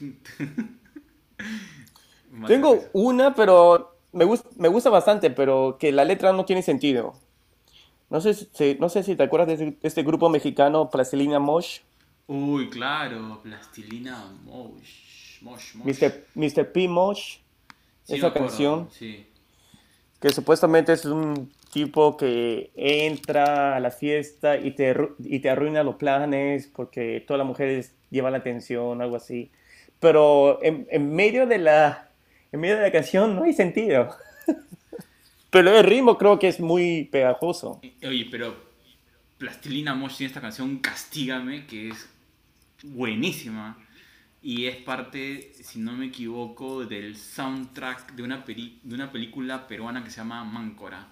Tengo 2.46 2.90
una, 2.92 3.34
pero 3.34 3.96
me, 4.12 4.24
gus- 4.24 4.44
me 4.56 4.68
gusta 4.68 4.90
bastante, 4.90 5.30
pero 5.30 5.76
que 5.78 5.92
la 5.92 6.04
letra 6.04 6.32
no 6.32 6.44
tiene 6.44 6.62
sentido. 6.62 7.14
No 8.10 8.20
sé 8.20 8.34
si, 8.34 8.76
no 8.80 8.88
sé 8.90 9.02
si 9.04 9.16
te 9.16 9.24
acuerdas 9.24 9.48
de 9.48 9.54
este, 9.54 9.78
este 9.82 10.02
grupo 10.04 10.28
mexicano, 10.30 10.90
Plastilina 10.90 11.38
Mosh, 11.40 11.80
Uy, 12.32 12.68
claro, 12.70 13.40
plastilina 13.42 14.24
Mosh. 14.44 15.40
Mosh, 15.42 15.74
Mosh. 15.74 16.00
Mr. 16.00 16.26
Mr. 16.36 16.72
P. 16.72 16.86
Mosh, 16.86 17.38
Sí, 18.04 18.14
esa 18.14 18.32
canción, 18.32 18.88
Sí. 18.92 19.26
que 20.20 20.30
supuestamente 20.30 20.92
es 20.92 21.04
un 21.06 21.52
tipo 21.72 22.16
que 22.16 22.70
entra 22.76 23.74
a 23.74 23.80
la 23.80 23.90
fiesta 23.90 24.56
y 24.56 24.70
te, 24.72 24.94
y 25.24 25.40
te 25.40 25.50
arruina 25.50 25.82
los 25.82 25.96
planes 25.96 26.68
porque 26.72 27.24
todas 27.26 27.38
las 27.38 27.46
mujeres 27.48 27.94
llevan 28.10 28.30
la 28.32 28.38
atención, 28.38 29.02
algo 29.02 29.16
así. 29.16 29.50
Pero 29.98 30.62
en, 30.62 30.86
en 30.92 31.12
medio 31.12 31.48
de 31.48 31.58
la, 31.58 32.10
en 32.52 32.60
medio 32.60 32.76
de 32.76 32.82
la 32.82 32.92
canción 32.92 33.34
no 33.34 33.42
hay 33.42 33.54
sentido. 33.54 34.08
Pero 35.50 35.76
el 35.76 35.82
ritmo 35.84 36.16
creo 36.16 36.38
que 36.38 36.46
es 36.46 36.60
muy 36.60 37.04
pegajoso. 37.10 37.80
Oye, 38.06 38.28
pero 38.30 38.54
Plastilina 39.36 39.94
Mosh 39.96 40.18
tiene 40.18 40.28
esta 40.28 40.40
canción 40.40 40.78
Castígame, 40.78 41.66
que 41.66 41.88
es 41.88 42.08
buenísima. 42.82 43.76
Y 44.42 44.66
es 44.66 44.76
parte, 44.76 45.52
si 45.62 45.80
no 45.80 45.92
me 45.92 46.06
equivoco, 46.06 46.84
del 46.86 47.16
soundtrack 47.16 48.12
de 48.12 48.22
una, 48.22 48.44
peri- 48.44 48.78
de 48.82 48.94
una 48.94 49.12
película 49.12 49.66
peruana 49.66 50.02
que 50.02 50.10
se 50.10 50.16
llama 50.18 50.44
Máncora. 50.44 51.06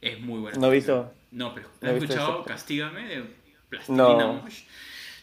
Es 0.00 0.20
muy 0.20 0.40
buena. 0.40 0.58
No 0.58 0.66
he 0.66 0.70
visto. 0.74 1.12
No, 1.30 1.54
pero 1.54 1.68
no 1.68 1.74
¿la 1.80 1.92
he 1.94 1.96
has 1.96 2.02
escuchado? 2.02 2.44
Castígame 2.44 3.06
de 3.08 3.34
Plastilina 3.68 4.04
No. 4.18 4.32
Mosh. 4.42 4.64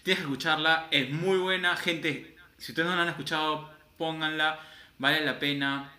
Tienes 0.02 0.20
que 0.20 0.24
escucharla, 0.24 0.88
es 0.90 1.12
muy 1.12 1.38
buena. 1.38 1.76
Gente, 1.76 2.36
si 2.58 2.72
ustedes 2.72 2.88
no 2.90 2.96
la 2.96 3.04
han 3.04 3.10
escuchado, 3.10 3.70
pónganla. 3.98 4.60
Vale 4.98 5.24
la 5.24 5.38
pena. 5.38 5.92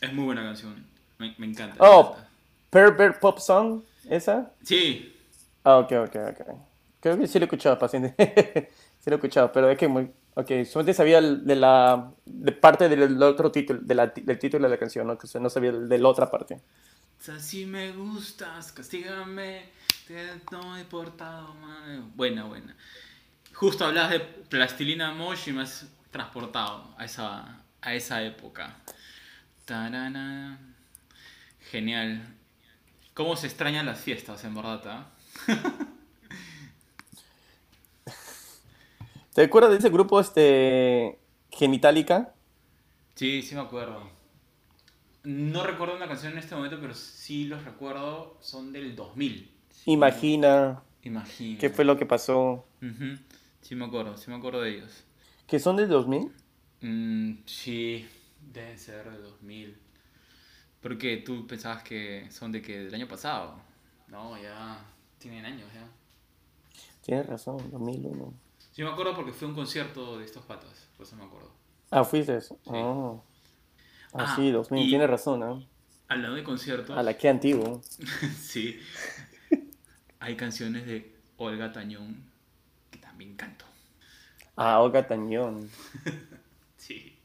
Es 0.00 0.12
muy 0.12 0.24
buena 0.24 0.42
canción. 0.42 0.86
Me, 1.18 1.34
me 1.36 1.46
encanta. 1.46 1.76
Oh. 1.78 2.16
Pervert 2.70 3.20
Pop 3.20 3.38
Song, 3.38 3.82
¿esa? 4.08 4.50
Sí, 4.62 5.14
Ah, 5.64 5.76
ok, 5.76 5.92
ok, 6.06 6.16
ok. 6.30 6.56
Creo 7.02 7.18
que 7.18 7.26
sí 7.26 7.38
lo 7.40 7.44
he 7.44 7.46
escuchado, 7.46 7.76
paciente. 7.78 8.14
sí 9.00 9.10
lo 9.10 9.14
he 9.14 9.16
escuchado, 9.16 9.50
pero 9.52 9.68
es 9.68 9.76
que 9.76 9.88
muy... 9.88 10.10
Ok, 10.34 10.50
solamente 10.64 10.94
sabía 10.94 11.20
de 11.20 11.56
la 11.56 12.10
de 12.24 12.52
parte 12.52 12.88
del 12.88 13.20
otro 13.22 13.50
título, 13.50 13.80
de 13.82 13.94
la- 13.94 14.06
del 14.06 14.38
título 14.38 14.64
de 14.64 14.70
la 14.70 14.78
canción, 14.78 15.06
¿no? 15.06 15.18
Que 15.18 15.26
no 15.40 15.50
sabía 15.50 15.72
de 15.72 15.98
la 15.98 16.08
otra 16.08 16.30
parte. 16.30 16.60
Si 17.18 17.66
me 17.66 17.92
gustas, 17.92 18.72
castígame, 18.72 19.64
te 20.06 20.40
no 20.50 20.76
he 20.78 20.84
portado 20.84 21.54
mal. 21.54 22.02
Buena, 22.14 22.44
buena. 22.44 22.74
Justo 23.52 23.84
hablas 23.84 24.10
de 24.10 24.20
Plastilina 24.20 25.12
Mosh 25.12 25.48
y 25.48 25.52
me 25.52 25.62
has 25.62 25.86
transportado 26.10 26.94
a 26.96 27.04
esa, 27.04 27.60
a 27.80 27.94
esa 27.94 28.22
época. 28.22 28.76
Tarana. 29.64 30.58
Genial. 31.70 32.22
¿Cómo 33.14 33.36
se 33.36 33.48
extrañan 33.48 33.86
las 33.86 34.00
fiestas, 34.00 34.44
en 34.44 34.54
verdad? 34.54 34.82
ah? 34.86 35.06
¿Te 39.34 39.42
acuerdas 39.42 39.72
de 39.72 39.78
ese 39.78 39.90
grupo, 39.90 40.20
este... 40.20 41.18
Genitalica? 41.50 42.34
Sí, 43.14 43.42
sí 43.42 43.54
me 43.54 43.60
acuerdo. 43.60 44.10
No 45.24 45.64
recuerdo 45.64 45.96
una 45.96 46.08
canción 46.08 46.32
en 46.32 46.38
este 46.38 46.54
momento, 46.54 46.78
pero 46.80 46.94
sí 46.94 47.44
los 47.44 47.64
recuerdo. 47.64 48.36
Son 48.40 48.72
del 48.72 48.96
2000. 48.96 49.50
Imagina 49.86 50.82
Imagino. 51.02 51.58
qué 51.58 51.70
fue 51.70 51.84
lo 51.84 51.96
que 51.96 52.06
pasó. 52.06 52.64
Sí 53.60 53.74
me 53.74 53.84
acuerdo, 53.84 54.16
sí 54.16 54.30
me 54.30 54.36
acuerdo 54.36 54.60
de 54.62 54.76
ellos. 54.76 55.04
¿Que 55.46 55.58
son 55.58 55.76
del 55.76 55.88
2000? 55.88 56.32
Mm, 56.80 57.32
sí, 57.46 58.08
deben 58.52 58.78
ser 58.78 59.10
de 59.10 59.18
2000. 59.18 59.78
Porque 60.80 61.18
tú 61.18 61.46
pensabas 61.46 61.82
que 61.82 62.28
son 62.30 62.50
de 62.52 62.60
que 62.62 62.78
del 62.84 62.94
año 62.94 63.06
pasado. 63.08 63.60
No, 64.08 64.40
ya 64.40 64.84
tienen 65.18 65.44
años 65.44 65.70
ya. 65.72 65.86
Tienes 67.02 67.26
razón, 67.26 67.58
2001. 67.70 68.32
Sí 68.72 68.82
me 68.82 68.88
acuerdo 68.90 69.14
porque 69.14 69.32
fue 69.32 69.48
un 69.48 69.54
concierto 69.54 70.18
de 70.18 70.24
estos 70.24 70.44
patas, 70.44 70.88
por 70.96 71.06
eso 71.06 71.14
me 71.16 71.24
acuerdo. 71.24 71.52
Ah, 71.90 72.04
fuiste. 72.04 72.38
Oh. 72.64 73.22
Ah, 74.14 74.24
Ah, 74.28 74.32
sí, 74.36 74.50
2000. 74.50 74.86
y- 74.86 74.88
Tienes 74.90 75.08
razón, 75.10 75.40
¿no? 75.40 75.64
Hablando 76.08 76.36
de 76.36 76.44
conciertos, 76.44 76.96
A 76.96 77.02
la 77.02 77.16
que 77.16 77.28
antiguo. 77.28 77.80
sí, 78.38 78.78
hay 80.20 80.36
canciones 80.36 80.86
de 80.86 81.14
Olga 81.38 81.72
Tañón 81.72 82.30
que 82.90 82.98
también 82.98 83.34
canto. 83.36 83.64
Ah, 84.56 84.80
Olga 84.80 85.06
Tañón. 85.06 85.68
Sí. 86.76 87.16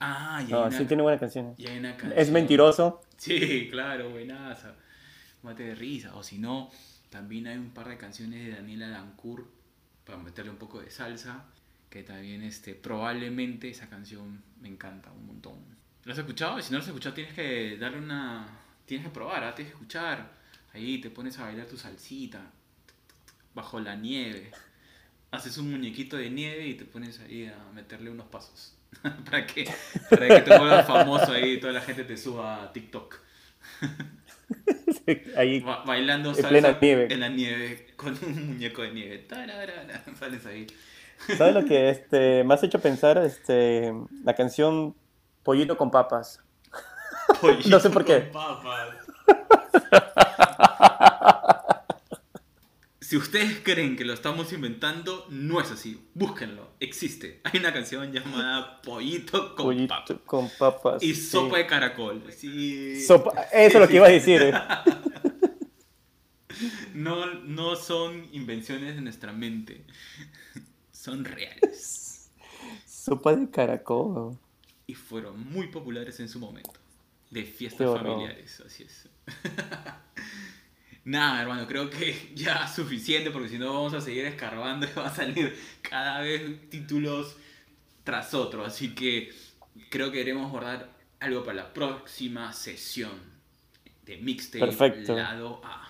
Ah, 0.00 0.40
y 0.42 0.46
hay, 0.46 0.50
No, 0.52 0.62
una, 0.66 0.76
sí 0.78 0.84
tiene 0.86 1.02
buenas 1.02 1.20
canciones. 1.20 1.58
y 1.58 1.66
hay 1.66 1.78
una 1.78 1.96
canción. 1.96 2.18
Es 2.18 2.30
mentiroso. 2.30 3.02
Sí, 3.18 3.68
claro, 3.70 4.10
buenaza. 4.10 4.74
Mate 5.42 5.62
de 5.64 5.74
risa. 5.74 6.14
O 6.16 6.22
si 6.22 6.38
no, 6.38 6.70
también 7.10 7.48
hay 7.48 7.58
un 7.58 7.70
par 7.70 7.88
de 7.88 7.98
canciones 7.98 8.46
de 8.46 8.52
Daniela 8.52 8.88
Dancourt 8.88 9.46
para 10.04 10.18
meterle 10.18 10.50
un 10.50 10.56
poco 10.56 10.80
de 10.80 10.90
salsa. 10.90 11.44
Que 11.90 12.04
también, 12.04 12.42
este, 12.42 12.76
probablemente 12.76 13.68
esa 13.68 13.88
canción 13.88 14.42
me 14.60 14.68
encanta 14.68 15.10
un 15.10 15.26
montón. 15.26 15.58
¿Lo 16.04 16.12
has 16.12 16.18
escuchado? 16.18 16.62
Si 16.62 16.70
no 16.70 16.78
lo 16.78 16.82
has 16.82 16.88
escuchado, 16.88 17.14
tienes 17.16 17.34
que 17.34 17.76
darle 17.78 17.98
una. 17.98 18.46
Tienes 18.86 19.08
que 19.08 19.12
probar, 19.12 19.42
¿ah? 19.42 19.54
tienes 19.54 19.72
que 19.72 19.76
escuchar. 19.76 20.32
Ahí 20.72 21.00
te 21.00 21.10
pones 21.10 21.36
a 21.38 21.44
bailar 21.44 21.66
tu 21.66 21.76
salsita. 21.76 22.52
Bajo 23.54 23.80
la 23.80 23.96
nieve. 23.96 24.52
Haces 25.32 25.58
un 25.58 25.70
muñequito 25.72 26.16
de 26.16 26.30
nieve 26.30 26.68
y 26.68 26.74
te 26.74 26.84
pones 26.84 27.18
ahí 27.20 27.46
a 27.46 27.72
meterle 27.74 28.10
unos 28.10 28.26
pasos. 28.26 28.76
para 29.24 29.46
que, 29.46 29.68
para 30.08 30.28
que 30.28 30.40
te 30.42 30.58
vuelvas 30.58 30.86
famoso 30.86 31.32
ahí 31.32 31.54
y 31.54 31.60
toda 31.60 31.72
la 31.72 31.80
gente 31.80 32.04
te 32.04 32.16
suba 32.16 32.62
a 32.62 32.72
TikTok. 32.72 33.18
Ahí, 35.36 35.60
Ba- 35.60 35.82
bailando 35.84 36.30
En 36.30 36.34
salsa 36.36 36.48
plena 36.48 36.78
nieve. 36.80 37.08
en 37.12 37.20
la 37.20 37.28
nieve 37.28 37.86
con 37.96 38.16
un 38.24 38.48
muñeco 38.48 38.82
de 38.82 38.92
nieve. 38.92 39.18
Tararara, 39.18 40.02
Sales 40.18 40.46
ahí. 40.46 40.66
¿sabes 41.36 41.54
lo 41.54 41.64
que 41.64 41.90
este, 41.90 42.44
me 42.44 42.54
has 42.54 42.62
hecho 42.62 42.80
pensar? 42.80 43.18
Este, 43.18 43.92
la 44.24 44.34
canción 44.34 44.94
Pollito 45.42 45.76
con 45.76 45.90
papas. 45.90 46.40
No 47.68 47.78
sé 47.80 47.90
por 47.90 48.04
qué. 48.04 48.30
Pollito 48.32 48.38
con 48.38 48.62
papas. 48.62 48.96
Si 53.10 53.16
ustedes 53.16 53.58
creen 53.64 53.96
que 53.96 54.04
lo 54.04 54.14
estamos 54.14 54.52
inventando, 54.52 55.26
no 55.30 55.60
es 55.60 55.68
así. 55.72 56.00
Búsquenlo. 56.14 56.70
Existe. 56.78 57.40
Hay 57.42 57.58
una 57.58 57.72
canción 57.72 58.12
llamada 58.12 58.80
Pollito 58.82 59.56
con 59.56 59.64
Pollito 59.66 59.88
papas. 59.96 60.16
con 60.24 60.48
papas. 60.56 61.02
Y 61.02 61.16
sí. 61.16 61.22
sopa 61.22 61.58
de 61.58 61.66
caracol. 61.66 62.22
Sí. 62.32 63.02
Sopa- 63.04 63.48
Eso 63.52 63.78
es 63.78 63.82
lo 63.82 63.88
que 63.88 63.96
iba 63.96 64.06
a 64.06 64.10
decir. 64.10 64.40
eh. 64.42 64.52
No, 66.94 67.34
no 67.34 67.74
son 67.74 68.28
invenciones 68.30 68.94
de 68.94 69.00
nuestra 69.00 69.32
mente. 69.32 69.84
Son 70.92 71.24
reales. 71.24 72.30
Sopa 72.86 73.34
de 73.34 73.50
caracol. 73.50 74.38
Y 74.86 74.94
fueron 74.94 75.50
muy 75.50 75.66
populares 75.66 76.20
en 76.20 76.28
su 76.28 76.38
momento. 76.38 76.78
De 77.30 77.42
fiestas 77.42 77.90
familiares, 77.98 78.62
así 78.64 78.84
es. 78.84 79.08
Nada, 81.10 81.42
hermano, 81.42 81.66
creo 81.66 81.90
que 81.90 82.30
ya 82.36 82.66
es 82.66 82.70
suficiente 82.70 83.32
porque 83.32 83.48
si 83.48 83.58
no 83.58 83.72
vamos 83.72 83.92
a 83.94 84.00
seguir 84.00 84.26
escarbando 84.26 84.86
y 84.86 84.90
va 84.96 85.08
a 85.08 85.14
salir 85.14 85.58
cada 85.82 86.20
vez 86.20 86.70
títulos 86.70 87.34
tras 88.04 88.32
otro. 88.32 88.64
Así 88.64 88.94
que 88.94 89.34
creo 89.90 90.12
que 90.12 90.18
queremos 90.18 90.48
guardar 90.52 90.88
algo 91.18 91.42
para 91.42 91.56
la 91.56 91.72
próxima 91.72 92.52
sesión 92.52 93.10
de 94.04 94.18
Mixtape 94.18 94.64
Perfecto. 94.64 95.16
Lado 95.16 95.60
A. 95.64 95.88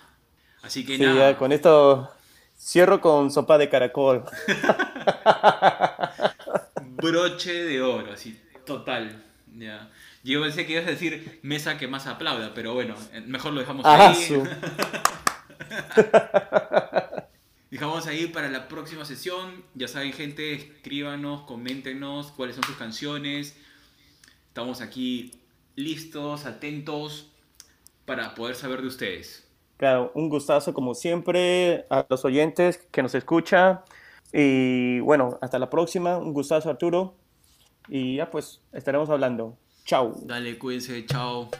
Así 0.63 0.83
que 0.83 0.97
Sí, 0.97 1.03
nada. 1.03 1.33
ya 1.33 1.37
con 1.37 1.51
esto 1.51 2.09
cierro 2.57 2.99
con 2.99 3.29
sopa 3.29 3.59
de 3.59 3.69
caracol. 3.69 4.25
broche 6.81 7.63
de 7.63 7.79
oro, 7.79 8.13
así, 8.13 8.41
total. 8.65 9.23
Ya. 9.53 9.89
Yo 10.23 10.41
pensé 10.41 10.65
que 10.65 10.73
ibas 10.73 10.87
a 10.87 10.91
decir 10.91 11.39
mesa 11.43 11.77
que 11.77 11.87
más 11.87 12.07
aplauda, 12.07 12.53
pero 12.53 12.73
bueno, 12.73 12.95
eh, 13.13 13.21
mejor 13.21 13.53
lo 13.53 13.59
dejamos 13.59 13.85
Ah, 13.85 14.09
ahí. 14.09 14.15
su- 14.15 14.47
Dejamos 17.69 18.05
ahí 18.07 18.27
para 18.27 18.49
la 18.49 18.67
próxima 18.67 19.05
sesión. 19.05 19.63
Ya 19.75 19.87
saben, 19.87 20.11
gente, 20.13 20.53
escríbanos, 20.53 21.43
coméntenos 21.43 22.31
cuáles 22.33 22.55
son 22.55 22.63
sus 22.65 22.75
canciones. 22.75 23.55
Estamos 24.47 24.81
aquí 24.81 25.31
listos, 25.75 26.45
atentos 26.45 27.31
para 28.05 28.35
poder 28.35 28.55
saber 28.55 28.81
de 28.81 28.87
ustedes. 28.87 29.47
Claro, 29.77 30.11
un 30.15 30.27
gustazo 30.29 30.73
como 30.73 30.93
siempre 30.93 31.85
a 31.89 32.05
los 32.09 32.25
oyentes 32.25 32.77
que 32.91 33.01
nos 33.01 33.15
escuchan. 33.15 33.79
Y 34.33 34.99
bueno, 34.99 35.37
hasta 35.41 35.57
la 35.57 35.69
próxima. 35.69 36.17
Un 36.17 36.33
gustazo, 36.33 36.69
Arturo. 36.69 37.15
Y 37.93 38.15
ya 38.15 38.31
pues 38.31 38.61
estaremos 38.71 39.09
hablando. 39.09 39.57
Chao. 39.83 40.15
Dale, 40.23 40.57
cuídense, 40.57 41.05
chao. 41.05 41.51